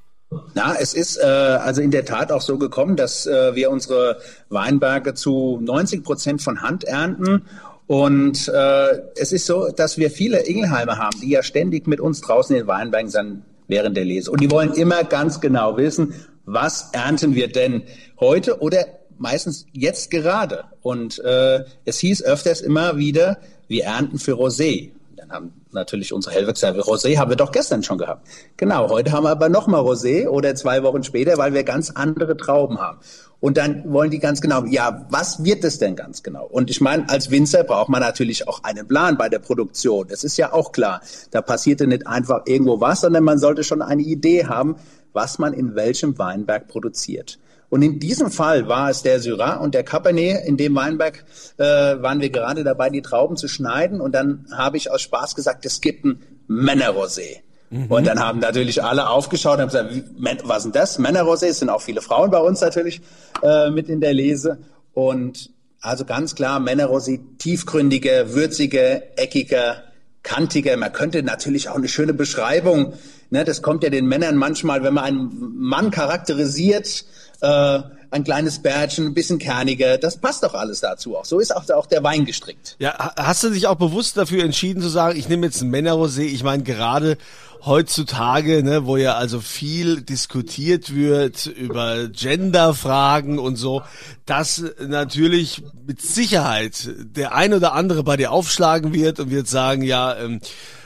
Na, 0.54 0.76
es 0.80 0.94
ist 0.94 1.18
äh, 1.18 1.26
also 1.26 1.82
in 1.82 1.92
der 1.92 2.06
Tat 2.06 2.32
auch 2.32 2.42
so 2.42 2.58
gekommen, 2.58 2.96
dass 2.96 3.26
äh, 3.26 3.56
wir 3.56 3.70
unsere 3.70 4.18
Weinberge 4.50 5.14
zu 5.14 5.60
90 5.62 6.04
Prozent 6.04 6.42
von 6.42 6.62
Hand 6.62 6.86
ernten 6.86 7.44
und 7.88 8.48
äh, 8.48 9.02
es 9.18 9.34
ist 9.34 9.46
so, 9.46 9.70
dass 9.70 9.98
wir 9.98 10.10
viele 10.10 10.40
Ingelheimer 10.40 10.98
haben, 10.98 11.20
die 11.22 11.30
ja 11.30 11.44
ständig 11.44 11.88
mit 11.88 12.00
uns 12.00 12.22
draußen 12.22 12.56
in 12.56 12.64
den 12.64 12.68
Weinbergen 12.68 13.10
sind 13.10 13.44
während 13.68 13.98
der 13.98 14.06
Lese. 14.06 14.32
Und 14.32 14.42
die 14.42 14.50
wollen 14.50 14.74
immer 14.74 15.04
ganz 15.04 15.42
genau 15.42 15.78
wissen, 15.78 16.14
was 16.46 16.90
ernten 16.92 17.36
wir 17.36 17.52
denn 17.52 17.84
heute 18.20 18.62
oder 18.62 18.86
meistens 19.18 19.66
jetzt 19.72 20.12
gerade. 20.12 20.66
Und 20.82 21.20
äh, 21.20 21.64
es 21.86 22.00
hieß 22.00 22.24
öfters 22.24 22.62
immer 22.62 22.98
wieder, 22.98 23.38
wir 23.68 23.86
ernten 23.86 24.20
für 24.20 24.34
Rosé. 24.34 24.92
Dann 25.16 25.32
haben 25.32 25.54
natürlich 25.72 26.14
unsere 26.14 26.36
Helfer 26.36 26.54
Rosé 26.54 27.18
haben 27.18 27.30
wir 27.30 27.38
doch 27.38 27.52
gestern 27.52 27.84
schon 27.84 27.98
gehabt. 27.98 28.28
Genau, 28.58 28.90
heute 28.90 29.12
haben 29.12 29.24
wir 29.24 29.32
aber 29.32 29.50
nochmal 29.50 29.82
Rosé 29.82 30.28
oder 30.28 30.54
zwei 30.56 30.84
Wochen 30.84 31.04
später, 31.04 31.38
weil 31.38 31.54
wir 31.54 31.64
ganz 31.64 31.92
andere 31.92 32.38
Trauben 32.38 32.80
haben. 32.80 33.00
Und 33.40 33.58
dann 33.58 33.92
wollen 33.92 34.10
die 34.10 34.20
ganz 34.20 34.40
genau, 34.40 34.64
ja, 34.64 35.06
was 35.10 35.44
wird 35.44 35.66
es 35.66 35.78
denn 35.78 35.98
ganz 35.98 36.24
genau? 36.24 36.46
Und 36.46 36.70
ich 36.70 36.80
meine, 36.80 37.10
als 37.10 37.30
Winzer 37.30 37.66
braucht 37.66 37.90
man 37.90 38.00
natürlich 38.00 38.48
auch 38.48 38.64
einen 38.64 38.88
Plan 38.88 39.18
bei 39.18 39.28
der 39.28 39.40
Produktion. 39.40 40.08
Das 40.08 40.24
ist 40.24 40.38
ja 40.38 40.54
auch 40.54 40.72
klar. 40.72 41.02
Da 41.32 41.42
passierte 41.42 41.86
nicht 41.86 42.08
einfach 42.08 42.44
irgendwo 42.46 42.80
was, 42.80 43.02
sondern 43.02 43.26
man 43.26 43.40
sollte 43.40 43.66
schon 43.66 43.82
eine 43.82 44.02
Idee 44.02 44.46
haben, 44.46 44.78
was 45.14 45.40
man 45.40 45.54
in 45.54 45.76
welchem 45.76 46.18
Weinberg 46.18 46.68
produziert. 46.68 47.40
Und 47.70 47.82
in 47.82 48.00
diesem 48.00 48.30
Fall 48.30 48.68
war 48.68 48.92
es 48.92 49.02
der 49.02 49.20
Syrah 49.20 49.56
und 49.56 49.74
der 49.74 49.84
Cabernet. 49.84 50.46
In 50.46 50.58
dem 50.58 50.76
Weinberg 50.76 51.26
äh, 51.58 51.64
waren 51.64 52.22
wir 52.22 52.30
gerade 52.30 52.64
dabei, 52.64 52.92
die 52.92 53.02
Trauben 53.02 53.36
zu 53.36 53.48
schneiden. 53.48 54.00
Und 54.00 54.14
dann 54.14 54.46
habe 54.56 54.78
ich 54.78 54.92
aus 54.92 55.02
Spaß 55.02 55.34
gesagt, 55.34 55.66
es 55.66 55.82
gibt 55.82 56.06
ein 56.06 56.22
Männerrosé. 56.48 57.38
Mhm. 57.72 57.86
Und 57.88 58.06
dann 58.06 58.20
haben 58.20 58.38
natürlich 58.38 58.84
alle 58.84 59.10
aufgeschaut 59.10 59.56
und 59.56 59.62
haben 59.62 59.70
gesagt, 59.70 59.96
wie, 59.96 60.38
was 60.48 60.58
ist 60.58 60.64
denn 60.66 60.72
das? 60.74 61.00
Männerrosé, 61.00 61.48
es 61.48 61.60
sind 61.60 61.70
auch 61.70 61.82
viele 61.82 62.02
Frauen 62.02 62.30
bei 62.30 62.38
uns 62.38 62.62
natürlich 62.62 63.02
äh, 63.42 63.72
mit 63.72 63.90
in 63.90 64.02
der 64.02 64.14
Lese. 64.14 64.60
Und 64.94 65.50
also 65.82 66.06
ganz 66.06 66.36
klar, 66.36 66.60
Männerrosé, 66.60 67.20
tiefgründiger, 67.40 68.36
würziger, 68.36 69.18
eckiger, 69.18 69.84
kantiger. 70.24 70.76
Man 70.78 70.92
könnte 70.92 71.22
natürlich 71.22 71.70
auch 71.70 71.76
eine 71.76 71.88
schöne 71.88 72.14
Beschreibung, 72.14 72.94
ne, 73.30 73.44
das 73.44 73.62
kommt 73.62 73.84
ja 73.84 73.90
den 73.90 74.08
Männern 74.08 74.38
manchmal, 74.38 74.84
wenn 74.84 74.94
man 74.94 75.04
einen 75.04 75.58
Mann 75.58 75.92
charakterisiert, 75.92 77.06
äh, 77.42 77.80
ein 78.12 78.24
kleines 78.24 78.62
Bärtchen, 78.62 79.08
ein 79.08 79.14
bisschen 79.14 79.40
kerniger, 79.40 79.98
das 79.98 80.18
passt 80.18 80.44
doch 80.44 80.54
alles 80.54 80.82
dazu 80.82 81.18
auch. 81.18 81.26
So 81.26 81.40
ist 81.40 81.54
auch, 81.54 81.68
auch 81.72 81.88
der 81.88 82.04
Wein 82.04 82.26
gestrickt. 82.26 82.76
Ja, 82.78 83.14
hast 83.18 83.44
du 83.44 83.50
dich 83.50 83.66
auch 83.68 83.76
bewusst 83.76 84.18
dafür 84.18 84.44
entschieden 84.44 84.82
zu 84.82 84.90
sagen, 84.90 85.18
ich 85.18 85.28
nehme 85.30 85.48
jetzt 85.48 85.62
ein 85.62 85.74
Männerrosé, 85.74 86.22
ich 86.22 86.44
meine 86.44 86.64
gerade 86.64 87.18
heutzutage, 87.66 88.64
ne, 88.64 88.86
wo 88.86 88.98
ja 88.98 89.16
also 89.16 89.40
viel 89.40 90.02
diskutiert 90.02 90.94
wird 90.94 91.46
über 91.46 92.10
Genderfragen 92.10 93.40
und 93.40 93.56
so, 93.56 93.84
dass 94.26 94.64
natürlich 94.86 95.64
mit 95.86 96.02
Sicherheit 96.02 96.90
der 96.98 97.34
ein 97.34 97.54
oder 97.54 97.74
andere 97.74 98.04
bei 98.04 98.18
dir 98.18 98.32
aufschlagen 98.32 98.94
wird 98.94 99.20
und 99.20 99.32
wird 99.32 99.48
sagen, 99.48 99.82
ja, 99.84 100.18
ähm, 100.18 100.42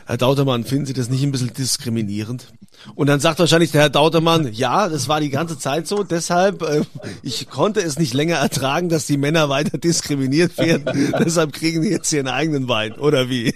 Herr 0.05 0.17
Dautermann, 0.17 0.63
finden 0.63 0.86
Sie 0.86 0.93
das 0.93 1.10
nicht 1.10 1.24
ein 1.24 1.31
bisschen 1.31 1.53
diskriminierend? 1.53 2.53
Und 2.96 3.07
dann 3.07 3.19
sagt 3.19 3.39
wahrscheinlich 3.39 3.72
der 3.72 3.81
Herr 3.81 3.89
Dautermann, 3.89 4.53
ja, 4.53 4.88
das 4.88 5.10
war 5.10 5.19
die 5.19 5.29
ganze 5.29 5.57
Zeit 5.57 5.88
so, 5.88 6.03
deshalb, 6.03 6.62
äh, 6.62 6.84
ich 7.24 7.50
konnte 7.50 7.81
es 7.81 8.00
nicht 8.00 8.13
länger 8.13 8.38
ertragen, 8.38 8.88
dass 8.88 9.05
die 9.05 9.17
Männer 9.17 9.50
weiter 9.50 9.77
diskriminiert 9.77 10.57
werden, 10.57 11.13
deshalb 11.19 11.53
kriegen 11.53 11.81
die 11.81 11.89
jetzt 11.89 12.13
ihren 12.13 12.27
eigenen 12.27 12.69
Wein, 12.69 12.93
oder 12.93 13.29
wie? 13.29 13.53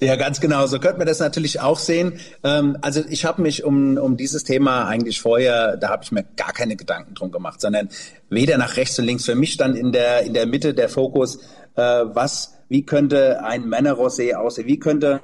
Ja, 0.00 0.14
ganz 0.14 0.40
genau. 0.40 0.66
So 0.66 0.78
könnte 0.78 0.98
man 0.98 1.06
das 1.08 1.18
natürlich 1.18 1.60
auch 1.60 1.78
sehen. 1.78 2.20
Ähm, 2.44 2.78
also 2.82 3.02
ich 3.08 3.24
habe 3.24 3.42
mich 3.42 3.64
um, 3.64 3.96
um 3.96 4.16
dieses 4.16 4.44
Thema 4.44 4.86
eigentlich 4.86 5.20
vorher, 5.20 5.76
da 5.76 5.88
habe 5.88 6.04
ich 6.04 6.12
mir 6.12 6.24
gar 6.36 6.52
keine 6.52 6.76
Gedanken 6.76 7.14
drum 7.14 7.32
gemacht, 7.32 7.60
sondern 7.60 7.88
weder 8.30 8.58
nach 8.58 8.76
rechts 8.76 8.98
und 8.98 9.06
links. 9.06 9.24
Für 9.24 9.34
mich 9.34 9.52
stand 9.52 9.76
in 9.76 9.90
der, 9.90 10.22
in 10.22 10.34
der 10.34 10.46
Mitte 10.46 10.72
der 10.72 10.88
Fokus, 10.88 11.38
äh, 11.74 11.82
was, 11.82 12.54
wie 12.68 12.84
könnte 12.84 13.42
ein 13.42 13.64
Männerrosé 13.64 14.34
aussehen? 14.34 14.68
Wie 14.68 14.78
könnte 14.78 15.20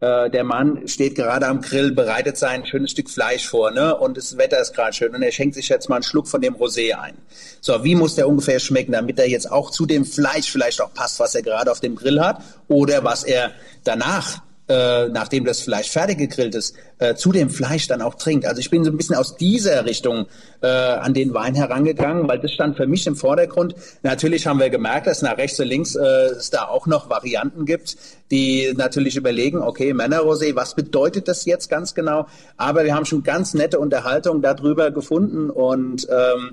äh, 0.00 0.28
der 0.30 0.44
Mann 0.44 0.86
steht 0.88 1.14
gerade 1.14 1.46
am 1.46 1.62
Grill, 1.62 1.92
bereitet 1.92 2.36
sein 2.36 2.66
schönes 2.66 2.90
Stück 2.90 3.08
Fleisch 3.08 3.48
vor, 3.48 3.70
ne? 3.70 3.96
Und 3.96 4.16
das 4.16 4.36
Wetter 4.36 4.60
ist 4.60 4.74
gerade 4.74 4.92
schön 4.92 5.14
und 5.14 5.22
er 5.22 5.32
schenkt 5.32 5.54
sich 5.54 5.68
jetzt 5.68 5.88
mal 5.88 5.96
einen 5.96 6.02
Schluck 6.02 6.28
von 6.28 6.40
dem 6.40 6.54
Rosé 6.54 6.94
ein. 6.94 7.14
So, 7.60 7.82
wie 7.82 7.94
muss 7.94 8.14
der 8.14 8.28
ungefähr 8.28 8.60
schmecken, 8.60 8.92
damit 8.92 9.18
er 9.18 9.28
jetzt 9.28 9.50
auch 9.50 9.70
zu 9.70 9.86
dem 9.86 10.04
Fleisch 10.04 10.50
vielleicht 10.50 10.80
auch 10.82 10.92
passt, 10.92 11.18
was 11.18 11.34
er 11.34 11.42
gerade 11.42 11.70
auf 11.70 11.80
dem 11.80 11.96
Grill 11.96 12.20
hat 12.20 12.42
oder 12.68 13.04
was 13.04 13.24
er 13.24 13.52
danach 13.84 14.42
äh, 14.68 15.08
nachdem 15.08 15.44
das 15.44 15.60
Fleisch 15.60 15.90
fertig 15.90 16.18
gegrillt 16.18 16.54
ist, 16.54 16.74
äh, 16.98 17.14
zu 17.14 17.32
dem 17.32 17.50
Fleisch 17.50 17.86
dann 17.86 18.02
auch 18.02 18.14
trinkt. 18.14 18.46
Also 18.46 18.60
ich 18.60 18.70
bin 18.70 18.84
so 18.84 18.90
ein 18.90 18.96
bisschen 18.96 19.16
aus 19.16 19.36
dieser 19.36 19.84
Richtung 19.86 20.26
äh, 20.60 20.66
an 20.66 21.14
den 21.14 21.34
Wein 21.34 21.54
herangegangen, 21.54 22.28
weil 22.28 22.40
das 22.40 22.52
stand 22.52 22.76
für 22.76 22.86
mich 22.86 23.06
im 23.06 23.16
Vordergrund. 23.16 23.74
Natürlich 24.02 24.46
haben 24.46 24.58
wir 24.58 24.70
gemerkt, 24.70 25.06
dass 25.06 25.22
nach 25.22 25.36
rechts 25.38 25.60
und 25.60 25.68
links 25.68 25.94
äh, 25.94 26.02
es 26.02 26.50
da 26.50 26.64
auch 26.66 26.86
noch 26.86 27.08
Varianten 27.10 27.64
gibt, 27.64 27.96
die 28.30 28.72
natürlich 28.76 29.16
überlegen, 29.16 29.62
okay, 29.62 29.92
Männerrosé, 29.92 30.56
was 30.56 30.74
bedeutet 30.74 31.28
das 31.28 31.44
jetzt 31.44 31.68
ganz 31.68 31.94
genau? 31.94 32.26
Aber 32.56 32.84
wir 32.84 32.94
haben 32.94 33.06
schon 33.06 33.22
ganz 33.22 33.54
nette 33.54 33.78
Unterhaltung 33.78 34.42
darüber 34.42 34.90
gefunden 34.90 35.50
und 35.50 36.08
ähm, 36.10 36.50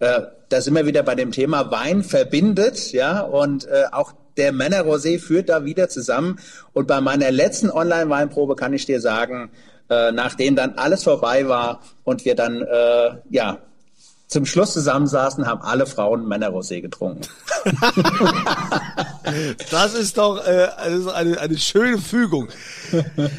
äh, 0.00 0.22
da 0.48 0.60
sind 0.60 0.74
wir 0.74 0.84
wieder 0.84 1.04
bei 1.04 1.14
dem 1.14 1.30
Thema 1.30 1.70
Wein 1.70 2.02
verbindet, 2.02 2.92
ja, 2.92 3.20
und 3.20 3.66
äh, 3.66 3.84
auch 3.92 4.12
der 4.36 4.52
Männerrosé 4.52 5.18
führt 5.18 5.48
da 5.48 5.64
wieder 5.64 5.88
zusammen. 5.88 6.38
Und 6.72 6.86
bei 6.86 7.00
meiner 7.00 7.30
letzten 7.30 7.70
Online-Weinprobe 7.70 8.56
kann 8.56 8.72
ich 8.72 8.86
dir 8.86 9.00
sagen, 9.00 9.50
äh, 9.88 10.12
nachdem 10.12 10.56
dann 10.56 10.74
alles 10.76 11.04
vorbei 11.04 11.48
war 11.48 11.80
und 12.04 12.24
wir 12.24 12.34
dann 12.34 12.62
äh, 12.62 13.16
ja 13.30 13.58
zum 14.26 14.46
Schluss 14.46 14.72
zusammensaßen, 14.72 15.46
haben 15.46 15.60
alle 15.62 15.86
Frauen 15.86 16.26
Männerrosé 16.26 16.80
getrunken. 16.80 17.22
das 19.70 19.94
ist 19.94 20.18
doch 20.18 20.38
äh, 20.44 20.68
eine, 20.76 21.38
eine 21.38 21.58
schöne 21.58 21.98
Fügung. 21.98 22.48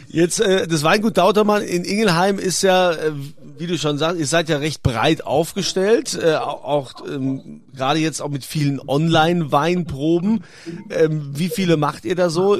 Jetzt 0.08 0.40
äh, 0.40 0.68
das 0.68 0.84
Weingut 0.84 1.18
Dautermann 1.18 1.64
in 1.64 1.84
Ingelheim 1.84 2.40
ist 2.40 2.62
ja, 2.64 2.92
äh, 2.92 3.12
wie 3.58 3.68
du 3.68 3.78
schon 3.78 3.98
sagst, 3.98 4.20
ihr 4.20 4.28
seid 4.28 4.50
ja 4.50 4.58
recht 4.58 4.84
breit 4.84 5.26
aufgestellt, 5.26 6.18
äh, 6.22 6.36
auch 6.36 6.94
ähm, 7.08 7.62
gerade 7.76 8.00
jetzt 8.00 8.22
auch 8.22 8.30
mit 8.30 8.46
vielen 8.46 8.80
Online-Weinproben. 8.80 10.44
Ähm, 10.90 11.32
wie 11.34 11.50
viele 11.50 11.78
macht 11.78 12.06
ihr 12.06 12.16
da 12.16 12.30
so? 12.30 12.58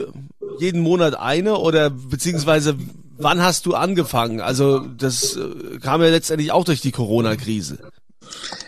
Jeden 0.60 0.82
Monat 0.82 1.16
eine 1.16 1.58
oder 1.58 1.90
beziehungsweise 1.90 2.76
wann 3.18 3.42
hast 3.42 3.66
du 3.66 3.74
angefangen? 3.74 4.42
Also 4.42 4.80
das 4.80 5.36
äh, 5.36 5.80
kam 5.80 6.02
ja 6.02 6.10
letztendlich 6.10 6.52
auch 6.52 6.66
durch 6.66 6.82
die 6.82 6.92
Corona-Krise. 6.92 7.80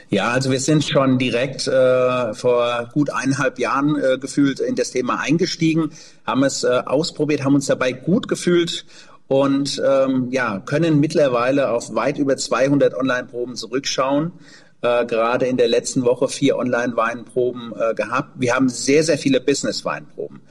Ja, 0.10 0.32
also 0.32 0.52
wir 0.52 0.60
sind 0.60 0.84
schon 0.84 1.18
direkt 1.18 1.68
äh, 1.68 2.34
vor 2.34 2.90
gut 2.94 3.10
eineinhalb 3.10 3.58
Jahren 3.58 3.96
äh, 3.96 4.18
gefühlt 4.18 4.60
in 4.60 4.76
das 4.76 4.92
Thema 4.92 5.20
eingestiegen, 5.20 5.90
haben 6.26 6.44
es 6.44 6.64
äh, 6.64 6.82
ausprobiert, 6.86 7.44
haben 7.44 7.56
uns 7.56 7.66
dabei 7.66 7.92
gut 7.92 8.28
gefühlt 8.28 8.86
und 9.28 9.82
ähm, 9.84 10.30
ja, 10.32 10.60
können 10.60 11.00
mittlerweile 11.00 11.72
auf 11.72 11.96
weit 11.96 12.20
über 12.20 12.38
200 12.38 12.94
Online-Proben 12.94 13.56
zurückschauen. 13.56 14.34
Äh, 14.82 15.06
gerade 15.08 15.48
in 15.48 15.58
der 15.58 15.68
letzten 15.68 16.04
Woche 16.04 16.28
vier 16.28 16.58
Online-Weinproben 16.58 17.74
äh, 17.76 17.96
gehabt. 17.96 18.34
Wir 18.36 18.54
haben 18.54 18.70
sehr, 18.70 19.04
sehr 19.04 19.18
viele 19.18 19.42
Business-Weinproben. 19.42 20.42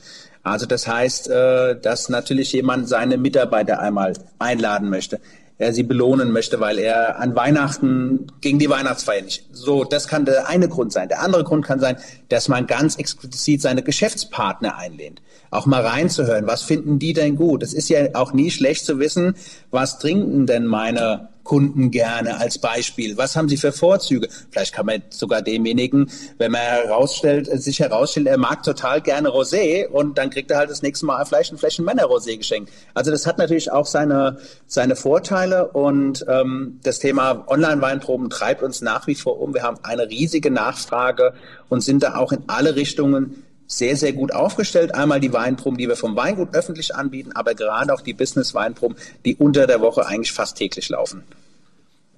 Also 0.43 0.67
das 0.67 0.89
heißt, 0.89 1.29
äh, 1.31 1.81
dass 1.81 2.09
natürlich 2.09 2.53
jemand 2.53 2.89
seine 2.89 3.17
Mitarbeiter 3.17 3.79
einmal 3.79 4.15
einladen 4.41 4.91
möchte 4.91 5.21
er 5.59 5.73
sie 5.73 5.85
belohnen 5.85 6.33
möchte, 6.33 6.59
weil 6.61 6.79
er 6.79 7.19
an 7.21 7.37
Weihnachten 7.37 8.27
gegen 8.41 8.59
die 8.59 8.69
Weihnachtsfeier 8.69 9.23
nicht. 9.23 9.45
So, 9.53 9.85
das 9.85 10.09
kann 10.09 10.25
der 10.25 10.49
eine 10.49 10.69
Grund 10.69 10.93
sein. 10.93 11.09
Der 11.09 11.23
andere 11.23 11.45
Grund 11.45 11.65
kann 11.65 11.79
sein, 11.79 11.97
dass 12.35 12.49
man 12.49 12.67
ganz 12.67 12.97
explizit 12.97 13.63
seine 13.63 13.85
Geschäftspartner 13.85 14.77
einlehnt. 14.77 15.23
Auch 15.53 15.67
mal 15.67 15.87
reinzuhören, 15.87 16.49
was 16.49 16.63
finden 16.63 16.99
die 16.99 17.13
denn 17.13 17.37
gut? 17.37 17.63
Es 17.63 17.73
ist 17.73 17.89
ja 17.89 18.09
auch 18.15 18.33
nie 18.33 18.51
schlecht 18.51 18.85
zu 18.85 18.99
wissen, 18.99 19.37
was 19.71 20.01
trinken 20.01 20.45
denn 20.45 20.67
meine 20.67 21.29
Kunden 21.45 21.91
gerne 21.91 22.39
als 22.39 22.59
Beispiel? 22.59 23.17
Was 23.17 23.37
haben 23.37 23.49
sie 23.49 23.59
für 23.59 23.71
Vorzüge? 23.71 24.29
Vielleicht 24.51 24.75
kann 24.75 24.87
man 24.87 25.03
sogar 25.11 25.43
demjenigen, 25.43 26.11
wenn 26.39 26.51
man 26.51 26.63
herausstellt, 26.63 27.47
sich 27.63 27.79
herausstellt, 27.79 28.27
er 28.27 28.39
mag 28.39 28.63
total 28.63 29.01
gerne 29.03 29.29
Rosé 29.29 29.87
und 29.87 30.19
dann 30.19 30.31
kriegt 30.31 30.51
er 30.51 30.57
halt 30.57 30.71
das 30.71 30.83
nächste 30.83 31.07
Mal 31.07 31.25
vielleicht 31.27 31.53
ein 31.53 31.59
Fläschchen 31.59 31.85
Männer-Rosé 31.85 32.39
geschenkt. 32.39 32.73
Also 32.95 33.11
das 33.11 33.27
hat 33.27 33.39
natürlich 33.39 33.71
auch 33.71 33.87
seine, 33.87 34.39
seine 34.67 34.97
Vorteile 34.97 35.69
und 35.69 36.25
ähm, 36.29 36.81
das 36.83 36.99
Thema 36.99 37.45
Online-Weinproben 37.47 38.31
treibt 38.31 38.63
uns 38.63 38.81
nach 38.81 39.07
wie 39.07 39.15
vor 39.15 39.39
um. 39.39 39.53
Wir 39.55 39.63
haben 39.63 39.79
eine 39.83 40.09
riesige 40.09 40.51
Nachfrage 40.51 41.35
und 41.69 41.83
sind 41.83 42.03
da 42.03 42.17
auch 42.17 42.24
in 42.33 42.45
alle 42.47 42.77
Richtungen 42.77 43.45
sehr, 43.67 43.97
sehr 43.97 44.13
gut 44.13 44.33
aufgestellt. 44.33 44.95
Einmal 44.95 45.21
die 45.21 45.33
Weinproben, 45.33 45.79
die 45.79 45.89
wir 45.89 45.97
vom 45.97 46.17
Weingut 46.17 46.55
öffentlich 46.55 46.95
anbieten, 46.95 47.33
aber 47.33 47.55
gerade 47.55 47.93
auch 47.93 48.01
die 48.01 48.13
Business-Weinproben, 48.13 48.97
die 49.25 49.37
unter 49.37 49.67
der 49.67 49.81
Woche 49.81 50.07
eigentlich 50.07 50.33
fast 50.33 50.57
täglich 50.59 50.89
laufen. 50.89 51.23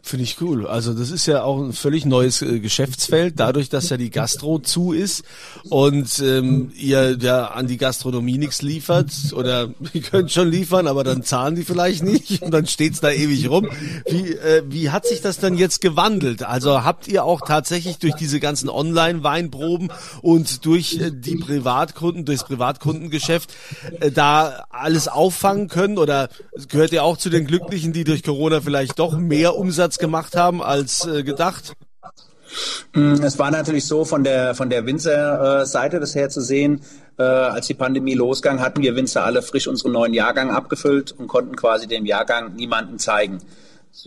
Finde 0.07 0.23
ich 0.23 0.41
cool. 0.41 0.69
Also 0.69 0.95
das 0.95 1.11
ist 1.11 1.27
ja 1.27 1.43
auch 1.43 1.61
ein 1.61 1.73
völlig 1.73 2.05
neues 2.05 2.41
äh, 2.41 2.61
Geschäftsfeld, 2.61 3.41
dadurch, 3.41 3.71
dass 3.71 3.89
ja 3.89 3.97
die 3.97 4.11
Gastro 4.11 4.61
zu 4.61 4.93
ist 4.93 5.25
und 5.69 6.21
ähm, 6.21 6.71
ihr 6.77 7.19
ja 7.21 7.47
an 7.49 7.67
die 7.67 7.77
Gastronomie 7.77 8.39
nichts 8.39 8.63
liefert 8.63 9.11
oder 9.35 9.71
ihr 9.95 10.03
könnt 10.03 10.31
schon 10.31 10.49
liefern, 10.49 10.87
aber 10.87 11.03
dann 11.03 11.25
zahlen 11.25 11.57
die 11.57 11.65
vielleicht 11.65 12.05
nicht 12.05 12.41
und 12.41 12.53
dann 12.53 12.69
steht's 12.69 13.01
da 13.01 13.11
ewig 13.11 13.51
rum. 13.51 13.69
Wie, 14.09 14.31
äh, 14.35 14.63
wie 14.69 14.91
hat 14.91 15.07
sich 15.07 15.23
das 15.23 15.41
dann 15.41 15.59
jetzt 15.59 15.81
gewandelt? 15.81 16.45
Also 16.45 16.85
habt 16.85 17.09
ihr 17.09 17.25
auch 17.25 17.41
tatsächlich 17.41 17.99
durch 17.99 18.15
diese 18.15 18.39
ganzen 18.39 18.69
Online-Weinproben 18.69 19.91
und 20.23 20.65
durch 20.67 21.01
äh, 21.01 21.11
die 21.13 21.35
Privatkunden, 21.35 22.25
durchs 22.25 22.45
Privatkundengeschäft 22.45 23.53
äh, 23.99 24.13
da 24.13 24.67
alles 24.71 25.09
auffangen 25.09 25.67
können 25.67 25.99
oder 25.99 26.29
gehört 26.69 26.93
ihr 26.93 27.03
auch 27.03 27.17
zu 27.17 27.29
den 27.29 27.45
Glücklichen, 27.49 27.93
die 27.93 28.05
durch 28.05 28.23
Corona 28.23 28.61
vielleicht 28.61 29.01
doch 29.01 29.19
mehr 29.19 29.57
Umsatz 29.57 29.96
gemacht 29.99 30.37
haben 30.37 30.63
als 30.63 31.07
äh, 31.07 31.23
gedacht? 31.23 31.73
Mm, 32.95 33.23
es 33.23 33.39
war 33.39 33.51
natürlich 33.51 33.87
so 33.87 34.05
von 34.05 34.25
der 34.25 34.55
von 34.55 34.71
der 34.71 34.87
Winzer-Seite 34.87 36.01
das 36.01 36.15
her 36.15 36.29
zu 36.29 36.41
sehen. 36.41 36.83
Äh, 37.19 37.23
als 37.23 37.67
die 37.67 37.75
Pandemie 37.75 38.15
losging, 38.15 38.61
hatten 38.61 38.83
wir 38.83 38.95
Winzer 38.95 39.25
alle 39.25 39.43
frisch 39.43 39.69
unseren 39.69 39.93
neuen 39.93 40.13
Jahrgang 40.13 40.51
abgefüllt 40.51 41.13
und 41.13 41.29
konnten 41.29 41.57
quasi 41.57 41.87
dem 41.87 42.05
Jahrgang 42.05 42.55
niemanden 42.55 42.99
zeigen. 42.99 43.39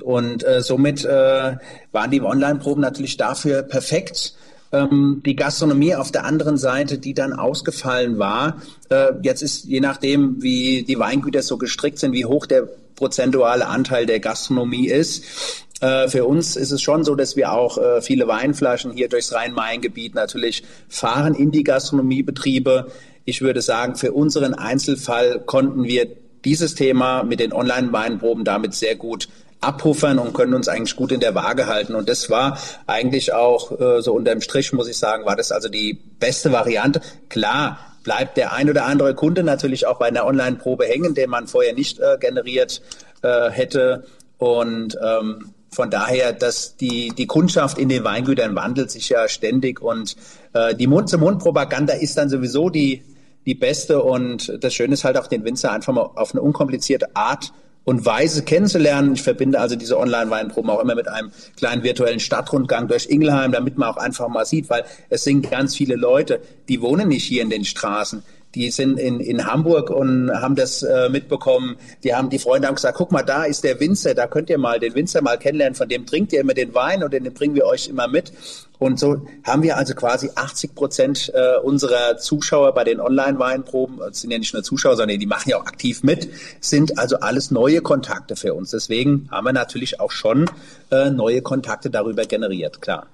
Und 0.04 0.46
äh, 0.46 0.62
somit 0.62 1.04
äh, 1.06 1.58
waren 1.92 2.12
die 2.12 2.22
Online-Proben 2.22 2.82
natürlich 2.82 3.18
dafür 3.18 3.64
perfekt. 3.64 4.36
Ähm, 4.72 5.24
die 5.26 5.36
Gastronomie 5.36 5.96
auf 5.96 6.12
der 6.12 6.26
anderen 6.26 6.58
Seite, 6.58 7.00
die 7.00 7.16
dann 7.16 7.34
ausgefallen 7.34 8.20
war. 8.20 8.62
Äh, 8.90 9.14
jetzt 9.24 9.42
ist 9.42 9.66
je 9.66 9.80
nachdem, 9.80 10.44
wie 10.44 10.84
die 10.84 11.00
Weingüter 11.00 11.42
so 11.42 11.58
gestrickt 11.58 11.98
sind, 11.98 12.14
wie 12.14 12.26
hoch 12.26 12.46
der 12.46 12.68
prozentuale 12.96 13.66
Anteil 13.66 14.06
der 14.06 14.20
Gastronomie 14.20 14.88
ist. 14.88 15.24
Äh, 15.82 16.08
für 16.10 16.26
uns 16.26 16.56
ist 16.56 16.72
es 16.72 16.82
schon 16.82 17.04
so, 17.04 17.16
dass 17.16 17.36
wir 17.36 17.54
auch 17.54 17.78
äh, 17.78 18.02
viele 18.02 18.28
Weinflaschen 18.28 18.92
hier 18.92 19.10
durchs 19.10 19.34
Rhein-Main-Gebiet 19.34 20.16
natürlich 20.16 20.64
fahren 20.88 21.36
in 21.36 21.52
die 21.52 21.64
Gastronomiebetriebe. 21.64 22.92
Ich 23.26 23.42
würde 23.42 23.62
sagen, 23.62 23.96
für 23.96 24.12
unseren 24.12 24.54
Einzelfall 24.54 25.40
konnten 25.40 25.84
wir 25.84 26.08
dieses 26.46 26.76
Thema 26.76 27.24
mit 27.24 27.40
den 27.40 27.54
Online-Weinproben 27.54 28.44
damit 28.44 28.74
sehr 28.74 28.96
gut 28.96 29.30
abpuffern 29.62 30.20
und 30.20 30.34
können 30.34 30.54
uns 30.54 30.70
eigentlich 30.70 30.96
gut 30.96 31.12
in 31.12 31.20
der 31.20 31.36
Waage 31.36 31.68
halten. 31.68 31.96
Und 31.96 32.08
das 32.08 32.30
war 32.30 32.58
eigentlich 32.88 33.34
auch 33.34 33.80
äh, 33.80 34.02
so 34.02 34.14
unterm 34.14 34.42
Strich, 34.42 34.72
muss 34.74 34.88
ich 34.88 34.98
sagen, 34.98 35.26
war 35.26 35.36
das 35.36 35.52
also 35.52 35.70
die 35.70 35.94
beste 35.94 36.52
Variante. 36.52 37.02
Klar, 37.28 37.78
bleibt 38.04 38.38
der 38.38 38.54
ein 38.54 38.70
oder 38.70 38.86
andere 38.86 39.16
Kunde 39.16 39.44
natürlich 39.44 39.86
auch 39.86 40.00
bei 40.00 40.08
einer 40.08 40.26
Online-Probe 40.26 40.86
hängen, 40.86 41.14
den 41.14 41.30
man 41.30 41.48
vorher 41.48 41.74
nicht 41.74 42.00
äh, 42.00 42.18
generiert 42.20 42.82
äh, 43.22 43.50
hätte. 43.50 44.06
Und 44.38 44.98
ähm, 45.04 45.54
von 45.72 45.90
daher, 45.90 46.34
dass 46.34 46.76
die, 46.78 47.10
die 47.10 47.28
Kundschaft 47.28 47.78
in 47.78 47.90
den 47.90 48.04
Weingütern 48.04 48.56
wandelt 48.56 48.92
sich 48.92 49.10
ja 49.10 49.28
ständig 49.28 49.82
und 49.82 50.16
äh, 50.54 50.76
die 50.76 50.88
Mund-zu-Mund-Propaganda 50.88 51.94
ist 51.94 52.18
dann 52.18 52.30
sowieso 52.30 52.70
die, 52.70 53.04
die 53.46 53.56
beste 53.56 54.02
und 54.02 54.58
das 54.64 54.74
Schöne 54.74 54.94
ist 54.94 55.04
halt 55.04 55.18
auch 55.18 55.28
den 55.28 55.44
Winzer 55.44 55.72
einfach 55.72 55.94
mal 55.94 56.10
auf 56.16 56.34
eine 56.34 56.42
unkomplizierte 56.42 57.16
Art 57.16 57.54
und 57.90 58.06
Weise 58.06 58.44
kennenzulernen. 58.44 59.14
Ich 59.14 59.24
verbinde 59.24 59.60
also 59.60 59.76
diese 59.76 59.98
Online-Weinproben 59.98 60.70
auch 60.70 60.80
immer 60.80 60.96
mit 60.96 61.08
einem 61.08 61.32
kleinen 61.58 61.84
virtuellen 61.84 62.20
Stadtrundgang 62.20 62.88
durch 62.88 63.08
Ingelheim, 63.10 63.52
damit 63.52 63.78
man 63.78 63.90
auch 63.90 63.98
einfach 63.98 64.28
mal 64.28 64.46
sieht, 64.46 64.70
weil 64.70 64.84
es 65.10 65.24
sind 65.24 65.50
ganz 65.50 65.76
viele 65.76 65.96
Leute, 65.96 66.42
die 66.68 66.82
wohnen 66.82 67.08
nicht 67.08 67.24
hier 67.24 67.42
in 67.42 67.50
den 67.50 67.66
Straßen 67.66 68.24
die 68.56 68.72
sind 68.72 69.00
in, 69.00 69.20
in 69.20 69.46
Hamburg 69.46 69.90
und 69.90 70.32
haben 70.32 70.56
das 70.56 70.82
äh, 70.82 71.10
mitbekommen. 71.10 71.78
Die 72.04 72.16
haben 72.16 72.30
die 72.30 72.40
Freunde 72.40 72.68
haben 72.68 72.76
gesagt, 72.76 72.98
guck 72.98 73.12
mal, 73.12 73.24
da 73.24 73.44
ist 73.44 73.64
der 73.64 73.80
Winzer, 73.80 74.16
da 74.16 74.28
könnt 74.28 74.50
ihr 74.50 74.58
mal 74.58 74.80
den 74.80 74.96
Winzer 74.96 75.22
mal 75.22 75.38
kennenlernen, 75.38 75.76
von 75.76 75.88
dem 75.88 76.06
trinkt 76.06 76.34
ihr 76.34 76.42
immer 76.42 76.54
den 76.54 76.74
Wein 76.74 77.04
und 77.04 77.14
den 77.14 77.32
bringen 77.34 77.56
wir 77.56 77.66
euch 77.66 77.88
immer 77.88 78.08
mit. 78.08 78.32
Und 78.80 78.98
so 78.98 79.28
haben 79.44 79.62
wir 79.62 79.78
also 79.78 79.94
quasi 79.94 80.32
80 80.34 80.74
Prozent 80.74 81.32
äh, 81.36 81.58
unserer 81.58 82.18
Zuschauer 82.18 82.74
bei 82.74 82.86
den 82.86 83.02
Online-Weinproben, 83.02 83.98
das 84.00 84.22
sind 84.22 84.32
ja 84.32 84.40
nicht 84.40 84.54
nur 84.54 84.64
Zuschauer, 84.64 84.96
sondern 84.96 85.20
die 85.20 85.26
machen 85.26 85.50
ja 85.50 85.58
auch 85.58 85.66
aktiv 85.66 86.02
mit, 86.02 86.30
sind 86.62 86.98
also 86.98 87.20
alles 87.20 87.52
neue 87.52 87.82
Kontakte 87.82 88.36
für 88.36 88.54
uns. 88.54 88.72
Deswegen 88.72 89.28
haben 89.32 89.46
wir 89.46 89.54
natürlich 89.54 90.00
auch 90.00 90.12
schon 90.12 90.50
äh, 90.92 91.10
neue 91.10 91.42
Kontakte 91.42 91.90
darüber 91.90 92.24
generiert, 92.26 92.82
klar. 92.82 93.08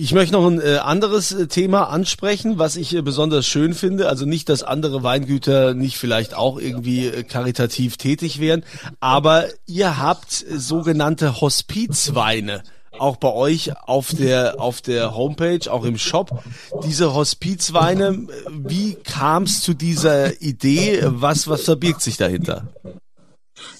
Ich 0.00 0.12
möchte 0.12 0.34
noch 0.34 0.46
ein 0.46 0.60
äh, 0.60 0.76
anderes 0.76 1.32
äh, 1.32 1.48
Thema 1.48 1.88
ansprechen, 1.88 2.56
was 2.56 2.76
ich 2.76 2.94
äh, 2.94 3.02
besonders 3.02 3.48
schön 3.48 3.74
finde. 3.74 4.08
Also 4.08 4.26
nicht, 4.26 4.48
dass 4.48 4.62
andere 4.62 5.02
Weingüter 5.02 5.74
nicht 5.74 5.98
vielleicht 5.98 6.34
auch 6.34 6.60
irgendwie 6.60 7.10
karitativ 7.24 7.96
tätig 7.96 8.38
wären, 8.38 8.64
aber 9.00 9.46
ihr 9.66 9.98
habt 9.98 10.30
sogenannte 10.30 11.40
Hospizweine 11.40 12.62
auch 12.96 13.16
bei 13.16 13.32
euch 13.32 13.72
auf 13.88 14.14
der 14.14 14.60
auf 14.60 14.82
der 14.82 15.16
Homepage, 15.16 15.68
auch 15.68 15.84
im 15.84 15.98
Shop. 15.98 16.44
Diese 16.84 17.12
Hospizweine, 17.12 18.28
wie 18.50 18.94
kam 18.94 19.44
es 19.44 19.62
zu 19.62 19.74
dieser 19.74 20.40
Idee? 20.40 21.00
Was 21.02 21.48
was 21.48 21.62
verbirgt 21.62 22.02
sich 22.02 22.16
dahinter? 22.16 22.68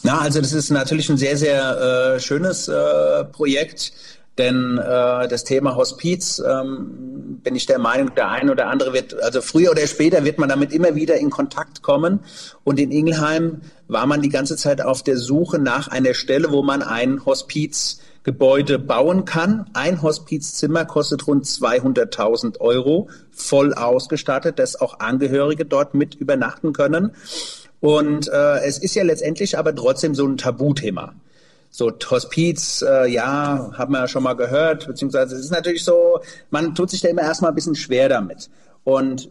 Na, 0.03 0.19
also 0.19 0.41
das 0.41 0.53
ist 0.53 0.71
natürlich 0.71 1.09
ein 1.11 1.17
sehr 1.17 1.37
sehr 1.37 2.17
äh, 2.17 2.21
schönes 2.21 2.67
äh, 2.67 3.25
Projekt 3.25 3.93
denn 4.39 4.79
äh, 4.79 5.29
das 5.29 5.45
Thema 5.45 5.75
Hospiz, 5.75 6.41
ähm, 6.47 7.41
bin 7.43 7.57
ich 7.57 7.67
der 7.67 7.79
Meinung, 7.79 8.15
der 8.15 8.31
eine 8.31 8.53
oder 8.53 8.69
andere 8.69 8.93
wird, 8.93 9.21
also 9.23 9.41
früher 9.41 9.71
oder 9.71 9.87
später 9.87 10.25
wird 10.25 10.39
man 10.39 10.49
damit 10.49 10.73
immer 10.73 10.95
wieder 10.95 11.17
in 11.17 11.31
Kontakt 11.31 11.83
kommen. 11.83 12.21
Und 12.65 12.79
in 12.79 12.91
Ingelheim 12.91 13.61
war 13.89 14.07
man 14.07 14.23
die 14.23 14.29
ganze 14.29 14.57
Zeit 14.57 14.81
auf 14.81 15.03
der 15.03 15.17
Suche 15.17 15.59
nach 15.59 15.89
einer 15.89 16.15
Stelle, 16.15 16.51
wo 16.51 16.63
man 16.63 16.83
ein 16.83 17.25
Hospizgebäude 17.25 18.79
bauen 18.79 19.25
kann. 19.25 19.69
Ein 19.75 20.03
Hospizzimmer 20.03 20.85
kostet 20.85 21.27
rund 21.27 21.45
200.000 21.45 22.61
Euro, 22.61 23.09
voll 23.31 23.75
ausgestattet, 23.75 24.59
dass 24.59 24.81
auch 24.81 25.01
Angehörige 25.01 25.65
dort 25.65 25.95
mit 25.95 26.15
übernachten 26.15 26.73
können. 26.73 27.13
Und 27.81 28.29
äh, 28.29 28.65
es 28.65 28.79
ist 28.79 28.95
ja 28.95 29.05
letztendlich 29.05 29.59
aber 29.59 29.75
trotzdem 29.75 30.15
so 30.15 30.27
ein 30.27 30.37
Tabuthema 30.37 31.15
so 31.71 31.93
Hospiz, 32.11 32.83
äh, 32.83 33.09
ja, 33.09 33.71
haben 33.77 33.93
wir 33.93 34.01
ja 34.01 34.09
schon 34.09 34.23
mal 34.23 34.35
gehört, 34.35 34.87
beziehungsweise 34.87 35.37
es 35.37 35.43
ist 35.43 35.53
natürlich 35.53 35.85
so, 35.85 36.21
man 36.51 36.75
tut 36.75 36.91
sich 36.91 37.01
da 37.01 37.09
immer 37.09 37.23
erstmal 37.23 37.53
ein 37.53 37.55
bisschen 37.55 37.75
schwer 37.75 38.09
damit. 38.09 38.51
Und 38.85 39.31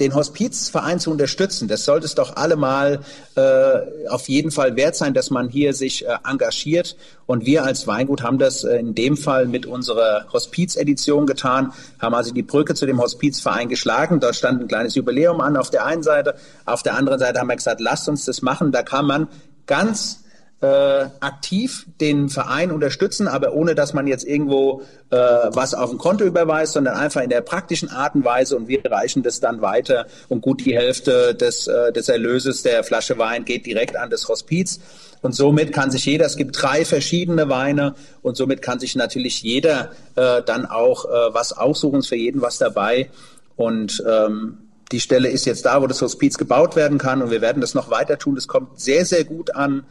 den 0.00 0.14
Hospizverein 0.14 0.98
zu 0.98 1.12
unterstützen, 1.12 1.68
das 1.68 1.84
sollte 1.84 2.06
es 2.06 2.16
doch 2.16 2.34
allemal 2.34 3.00
äh, 3.36 4.08
auf 4.08 4.28
jeden 4.28 4.50
Fall 4.50 4.74
wert 4.74 4.96
sein, 4.96 5.14
dass 5.14 5.30
man 5.30 5.48
hier 5.48 5.72
sich 5.72 6.04
äh, 6.04 6.16
engagiert. 6.28 6.96
Und 7.26 7.46
wir 7.46 7.64
als 7.64 7.86
Weingut 7.86 8.22
haben 8.22 8.38
das 8.38 8.64
äh, 8.64 8.76
in 8.76 8.96
dem 8.96 9.16
Fall 9.16 9.46
mit 9.46 9.66
unserer 9.66 10.26
Hospizedition 10.32 11.26
getan, 11.26 11.72
haben 12.00 12.14
also 12.14 12.34
die 12.34 12.42
Brücke 12.42 12.74
zu 12.74 12.86
dem 12.86 13.00
Hospizverein 13.00 13.68
geschlagen. 13.68 14.18
Dort 14.18 14.34
stand 14.34 14.62
ein 14.62 14.68
kleines 14.68 14.96
Jubiläum 14.96 15.40
an 15.40 15.56
auf 15.56 15.70
der 15.70 15.84
einen 15.84 16.02
Seite. 16.02 16.34
Auf 16.64 16.82
der 16.82 16.96
anderen 16.96 17.20
Seite 17.20 17.38
haben 17.38 17.48
wir 17.48 17.56
gesagt, 17.56 17.80
lasst 17.80 18.08
uns 18.08 18.24
das 18.24 18.42
machen. 18.42 18.72
Da 18.72 18.82
kann 18.82 19.06
man 19.06 19.28
ganz 19.66 20.23
äh, 20.64 21.10
aktiv 21.20 21.86
den 22.00 22.30
Verein 22.30 22.70
unterstützen, 22.70 23.28
aber 23.28 23.52
ohne 23.52 23.74
dass 23.74 23.92
man 23.92 24.06
jetzt 24.06 24.24
irgendwo 24.24 24.82
äh, 25.10 25.16
was 25.16 25.74
auf 25.74 25.90
ein 25.90 25.98
Konto 25.98 26.24
überweist, 26.24 26.72
sondern 26.72 26.94
einfach 26.94 27.20
in 27.20 27.28
der 27.28 27.42
praktischen 27.42 27.90
Art 27.90 28.14
und 28.14 28.24
Weise 28.24 28.56
und 28.56 28.68
wir 28.68 28.80
reichen 28.84 29.22
das 29.22 29.40
dann 29.40 29.60
weiter 29.60 30.06
und 30.30 30.40
gut 30.40 30.64
die 30.64 30.74
Hälfte 30.74 31.34
des, 31.34 31.66
äh, 31.66 31.92
des 31.92 32.08
Erlöses 32.08 32.62
der 32.62 32.82
Flasche 32.82 33.18
Wein 33.18 33.44
geht 33.44 33.66
direkt 33.66 33.96
an 33.96 34.08
das 34.08 34.26
Hospiz. 34.28 34.80
Und 35.20 35.34
somit 35.34 35.72
kann 35.72 35.90
sich 35.90 36.06
jeder, 36.06 36.24
es 36.26 36.36
gibt 36.36 36.60
drei 36.60 36.84
verschiedene 36.84 37.48
Weine 37.48 37.94
und 38.22 38.36
somit 38.36 38.62
kann 38.62 38.78
sich 38.78 38.94
natürlich 38.94 39.42
jeder 39.42 39.90
äh, 40.16 40.42
dann 40.42 40.64
auch 40.66 41.04
äh, 41.04 41.34
was 41.34 41.52
aussuchen, 41.52 42.00
ist 42.00 42.08
für 42.08 42.16
jeden 42.16 42.40
was 42.40 42.58
dabei. 42.58 43.10
Und 43.56 44.02
ähm, 44.06 44.58
die 44.92 45.00
Stelle 45.00 45.28
ist 45.28 45.44
jetzt 45.44 45.66
da, 45.66 45.82
wo 45.82 45.86
das 45.86 46.00
Hospiz 46.00 46.38
gebaut 46.38 46.76
werden 46.76 46.98
kann 46.98 47.22
und 47.22 47.30
wir 47.30 47.40
werden 47.40 47.60
das 47.60 47.74
noch 47.74 47.90
weiter 47.90 48.18
tun. 48.18 48.34
Das 48.34 48.48
kommt 48.48 48.80
sehr, 48.80 49.04
sehr 49.04 49.24
gut 49.24 49.54
an. 49.54 49.84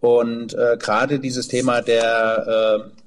Und 0.00 0.54
äh, 0.54 0.76
gerade 0.78 1.18
dieses 1.18 1.48
Thema 1.48 1.82
der 1.82 2.84
äh, 2.86 3.00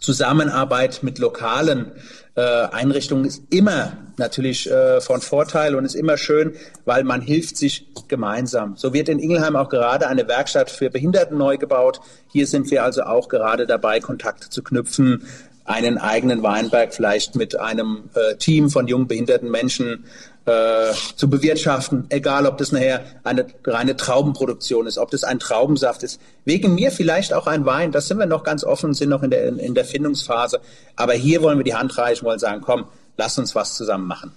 Zusammenarbeit 0.00 1.02
mit 1.02 1.18
lokalen 1.18 1.92
äh, 2.34 2.40
Einrichtungen 2.40 3.24
ist 3.24 3.42
immer 3.50 3.92
natürlich 4.16 4.70
äh, 4.70 5.00
von 5.00 5.20
Vorteil 5.20 5.74
und 5.74 5.84
ist 5.84 5.94
immer 5.94 6.16
schön, 6.16 6.54
weil 6.84 7.04
man 7.04 7.20
hilft 7.20 7.56
sich 7.56 7.86
gemeinsam. 8.08 8.76
So 8.76 8.92
wird 8.92 9.08
in 9.08 9.18
Ingelheim 9.18 9.56
auch 9.56 9.68
gerade 9.68 10.08
eine 10.08 10.26
Werkstatt 10.28 10.70
für 10.70 10.90
Behinderten 10.90 11.38
neu 11.38 11.56
gebaut. 11.56 12.00
Hier 12.28 12.46
sind 12.46 12.70
wir 12.70 12.82
also 12.84 13.02
auch 13.02 13.28
gerade 13.28 13.66
dabei, 13.66 14.00
Kontakte 14.00 14.50
zu 14.50 14.62
knüpfen, 14.62 15.24
einen 15.64 15.98
eigenen 15.98 16.42
Weinberg 16.42 16.94
vielleicht 16.94 17.36
mit 17.36 17.58
einem 17.58 18.10
äh, 18.14 18.36
Team 18.36 18.70
von 18.70 18.88
jungen 18.88 19.06
behinderten 19.06 19.50
Menschen 19.50 20.04
äh, 20.44 20.92
zu 21.14 21.30
bewirtschaften, 21.30 22.06
egal 22.08 22.46
ob 22.46 22.58
das 22.58 22.72
nachher 22.72 23.04
eine 23.22 23.46
reine 23.64 23.96
Traubenproduktion 23.96 24.86
ist, 24.86 24.98
ob 24.98 25.10
das 25.10 25.22
ein 25.22 25.38
Traubensaft 25.38 26.02
ist. 26.02 26.20
Wegen 26.44 26.74
mir 26.74 26.90
vielleicht 26.90 27.32
auch 27.32 27.46
ein 27.46 27.64
Wein, 27.64 27.92
das 27.92 28.08
sind 28.08 28.18
wir 28.18 28.26
noch 28.26 28.42
ganz 28.42 28.64
offen, 28.64 28.92
sind 28.92 29.10
noch 29.10 29.22
in 29.22 29.30
der, 29.30 29.56
in 29.58 29.74
der 29.74 29.84
Findungsphase. 29.84 30.60
Aber 30.96 31.12
hier 31.12 31.42
wollen 31.42 31.58
wir 31.58 31.64
die 31.64 31.74
Hand 31.74 31.96
reichen, 31.96 32.24
wollen 32.24 32.40
sagen, 32.40 32.60
komm, 32.60 32.86
lass 33.16 33.38
uns 33.38 33.54
was 33.54 33.74
zusammen 33.74 34.06
machen. 34.06 34.32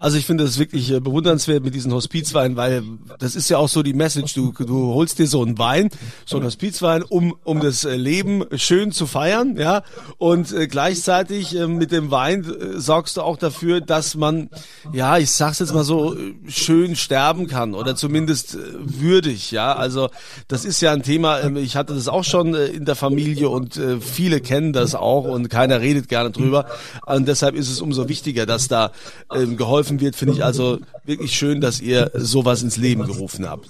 Also 0.00 0.16
ich 0.16 0.26
finde 0.26 0.44
das 0.44 0.58
wirklich 0.58 0.92
äh, 0.92 1.00
bewundernswert 1.00 1.64
mit 1.64 1.74
diesen 1.74 1.92
Hospizweinen, 1.92 2.56
weil 2.56 2.84
das 3.18 3.34
ist 3.34 3.48
ja 3.50 3.58
auch 3.58 3.68
so 3.68 3.82
die 3.82 3.94
Message. 3.94 4.32
Du, 4.34 4.52
du 4.52 4.94
holst 4.94 5.18
dir 5.18 5.26
so 5.26 5.42
einen 5.42 5.58
Wein, 5.58 5.90
so 6.24 6.36
einen 6.36 6.46
Hospizwein, 6.46 7.02
um, 7.02 7.34
um 7.42 7.58
das 7.58 7.84
äh, 7.84 7.96
Leben 7.96 8.44
schön 8.54 8.92
zu 8.92 9.06
feiern, 9.06 9.56
ja. 9.56 9.82
Und 10.18 10.52
äh, 10.52 10.68
gleichzeitig 10.68 11.56
äh, 11.56 11.66
mit 11.66 11.90
dem 11.90 12.12
Wein 12.12 12.44
äh, 12.44 12.78
sorgst 12.78 13.16
du 13.16 13.22
auch 13.22 13.36
dafür, 13.36 13.80
dass 13.80 14.14
man, 14.14 14.50
ja, 14.92 15.18
ich 15.18 15.32
sag's 15.32 15.58
jetzt 15.58 15.74
mal 15.74 15.82
so, 15.82 16.14
äh, 16.14 16.34
schön 16.46 16.94
sterben 16.94 17.48
kann 17.48 17.74
oder 17.74 17.96
zumindest 17.96 18.56
würdig, 18.78 19.50
ja. 19.50 19.74
Also 19.74 20.10
das 20.46 20.64
ist 20.64 20.80
ja 20.80 20.92
ein 20.92 21.02
Thema, 21.02 21.38
äh, 21.38 21.58
ich 21.58 21.74
hatte 21.74 21.94
das 21.94 22.06
auch 22.06 22.24
schon 22.24 22.54
in 22.54 22.84
der 22.84 22.94
Familie 22.94 23.48
und 23.48 23.80
viele 24.00 24.40
kennen 24.40 24.72
das 24.72 24.94
auch 24.94 25.24
und 25.24 25.48
keiner 25.48 25.80
redet 25.80 26.08
gerne 26.08 26.30
drüber. 26.30 26.66
Und 27.06 27.26
deshalb 27.26 27.54
ist 27.54 27.68
es 27.68 27.80
umso 27.80 28.08
wichtiger, 28.08 28.46
dass 28.46 28.68
da 28.68 28.92
ähm, 29.34 29.56
geholfen 29.56 29.87
geholfen 29.88 30.00
wird, 30.00 30.16
finde 30.16 30.34
ich 30.34 30.44
also 30.44 30.78
wirklich 31.04 31.32
schön, 31.32 31.60
dass 31.60 31.80
ihr 31.80 32.10
sowas 32.14 32.62
ins 32.62 32.76
Leben 32.76 33.04
gerufen 33.04 33.48
habt. 33.48 33.68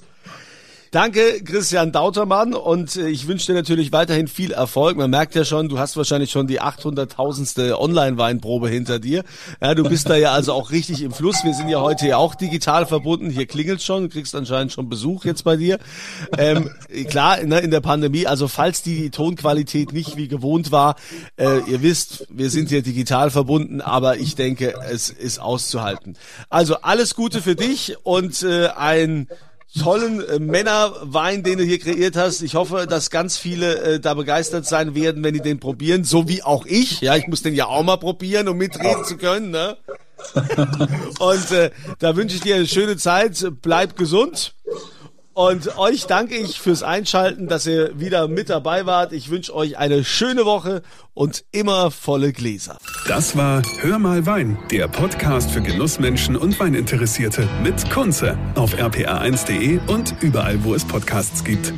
Danke, 0.91 1.43
Christian 1.43 1.91
Dautermann. 1.91 2.55
Und 2.55 2.95
äh, 2.95 3.09
ich 3.09 3.27
wünsche 3.27 3.45
dir 3.45 3.53
natürlich 3.53 3.91
weiterhin 3.91 4.27
viel 4.27 4.51
Erfolg. 4.51 4.97
Man 4.97 5.11
merkt 5.11 5.35
ja 5.35 5.45
schon, 5.45 5.69
du 5.69 5.77
hast 5.77 5.95
wahrscheinlich 5.97 6.31
schon 6.31 6.47
die 6.47 6.61
800.000ste 6.61 7.73
Online-Weinprobe 7.77 8.69
hinter 8.69 8.97
dir. 8.97 9.23
Ja, 9.61 9.75
du 9.75 9.83
bist 9.83 10.09
da 10.09 10.15
ja 10.15 10.31
also 10.31 10.53
auch 10.53 10.71
richtig 10.71 11.03
im 11.03 11.11
Fluss. 11.11 11.43
Wir 11.43 11.53
sind 11.53 11.69
ja 11.69 11.79
heute 11.81 12.07
ja 12.07 12.17
auch 12.17 12.33
digital 12.33 12.87
verbunden. 12.87 13.29
Hier 13.29 13.45
klingelt 13.45 13.83
schon. 13.83 14.03
Du 14.03 14.09
kriegst 14.09 14.33
anscheinend 14.33 14.71
schon 14.71 14.89
Besuch 14.89 15.25
jetzt 15.25 15.43
bei 15.43 15.57
dir. 15.57 15.77
Ähm, 16.39 16.71
klar, 17.07 17.43
ne, 17.43 17.59
in 17.59 17.69
der 17.69 17.81
Pandemie. 17.81 18.25
Also 18.25 18.47
falls 18.47 18.81
die 18.81 19.11
Tonqualität 19.11 19.93
nicht 19.93 20.17
wie 20.17 20.27
gewohnt 20.27 20.71
war, 20.71 20.95
äh, 21.37 21.59
ihr 21.67 21.83
wisst, 21.83 22.25
wir 22.31 22.49
sind 22.49 22.69
hier 22.69 22.81
digital 22.81 23.29
verbunden, 23.29 23.81
aber 23.81 24.17
ich 24.17 24.33
denke, 24.33 24.73
es 24.89 25.11
ist 25.11 25.39
auszuhalten. 25.39 26.17
Also 26.49 26.77
alles 26.81 27.13
Gute 27.13 27.43
für 27.43 27.55
dich 27.55 27.95
und 28.03 28.41
äh, 28.41 28.69
ein 28.69 29.27
tollen 29.77 30.21
äh, 30.27 30.39
Männerwein, 30.39 31.43
den 31.43 31.59
du 31.59 31.63
hier 31.63 31.79
kreiert 31.79 32.15
hast. 32.15 32.41
Ich 32.41 32.55
hoffe, 32.55 32.87
dass 32.87 33.09
ganz 33.09 33.37
viele 33.37 33.77
äh, 33.81 33.99
da 33.99 34.13
begeistert 34.13 34.65
sein 34.65 34.95
werden, 34.95 35.23
wenn 35.23 35.33
die 35.33 35.41
den 35.41 35.59
probieren, 35.59 36.03
so 36.03 36.27
wie 36.27 36.43
auch 36.43 36.65
ich. 36.65 37.01
Ja, 37.01 37.15
ich 37.15 37.27
muss 37.27 37.43
den 37.43 37.53
ja 37.53 37.67
auch 37.67 37.83
mal 37.83 37.97
probieren, 37.97 38.47
um 38.47 38.57
mitreden 38.57 39.05
zu 39.05 39.17
können. 39.17 39.51
Ne? 39.51 39.77
Und 41.19 41.51
äh, 41.51 41.71
da 41.99 42.15
wünsche 42.15 42.35
ich 42.35 42.41
dir 42.41 42.55
eine 42.55 42.67
schöne 42.67 42.97
Zeit. 42.97 43.45
Bleib 43.61 43.95
gesund. 43.95 44.53
Und 45.39 45.77
euch 45.77 46.05
danke 46.05 46.35
ich 46.35 46.59
fürs 46.59 46.83
Einschalten, 46.83 47.47
dass 47.47 47.65
ihr 47.65 47.97
wieder 47.97 48.27
mit 48.27 48.49
dabei 48.49 48.85
wart. 48.85 49.13
Ich 49.13 49.29
wünsche 49.29 49.55
euch 49.55 49.77
eine 49.77 50.03
schöne 50.03 50.43
Woche 50.43 50.81
und 51.13 51.45
immer 51.53 51.91
volle 51.91 52.33
Gläser. 52.33 52.77
Das 53.07 53.37
war 53.37 53.61
Hör 53.79 53.99
mal 53.99 54.25
Wein, 54.25 54.59
der 54.69 54.89
Podcast 54.89 55.49
für 55.49 55.61
Genussmenschen 55.61 56.35
und 56.35 56.59
Weininteressierte 56.59 57.47
mit 57.63 57.89
Kunze 57.89 58.37
auf 58.55 58.75
rpa1.de 58.75 59.79
und 59.87 60.13
überall, 60.19 60.61
wo 60.65 60.75
es 60.75 60.83
Podcasts 60.83 61.41
gibt. 61.45 61.73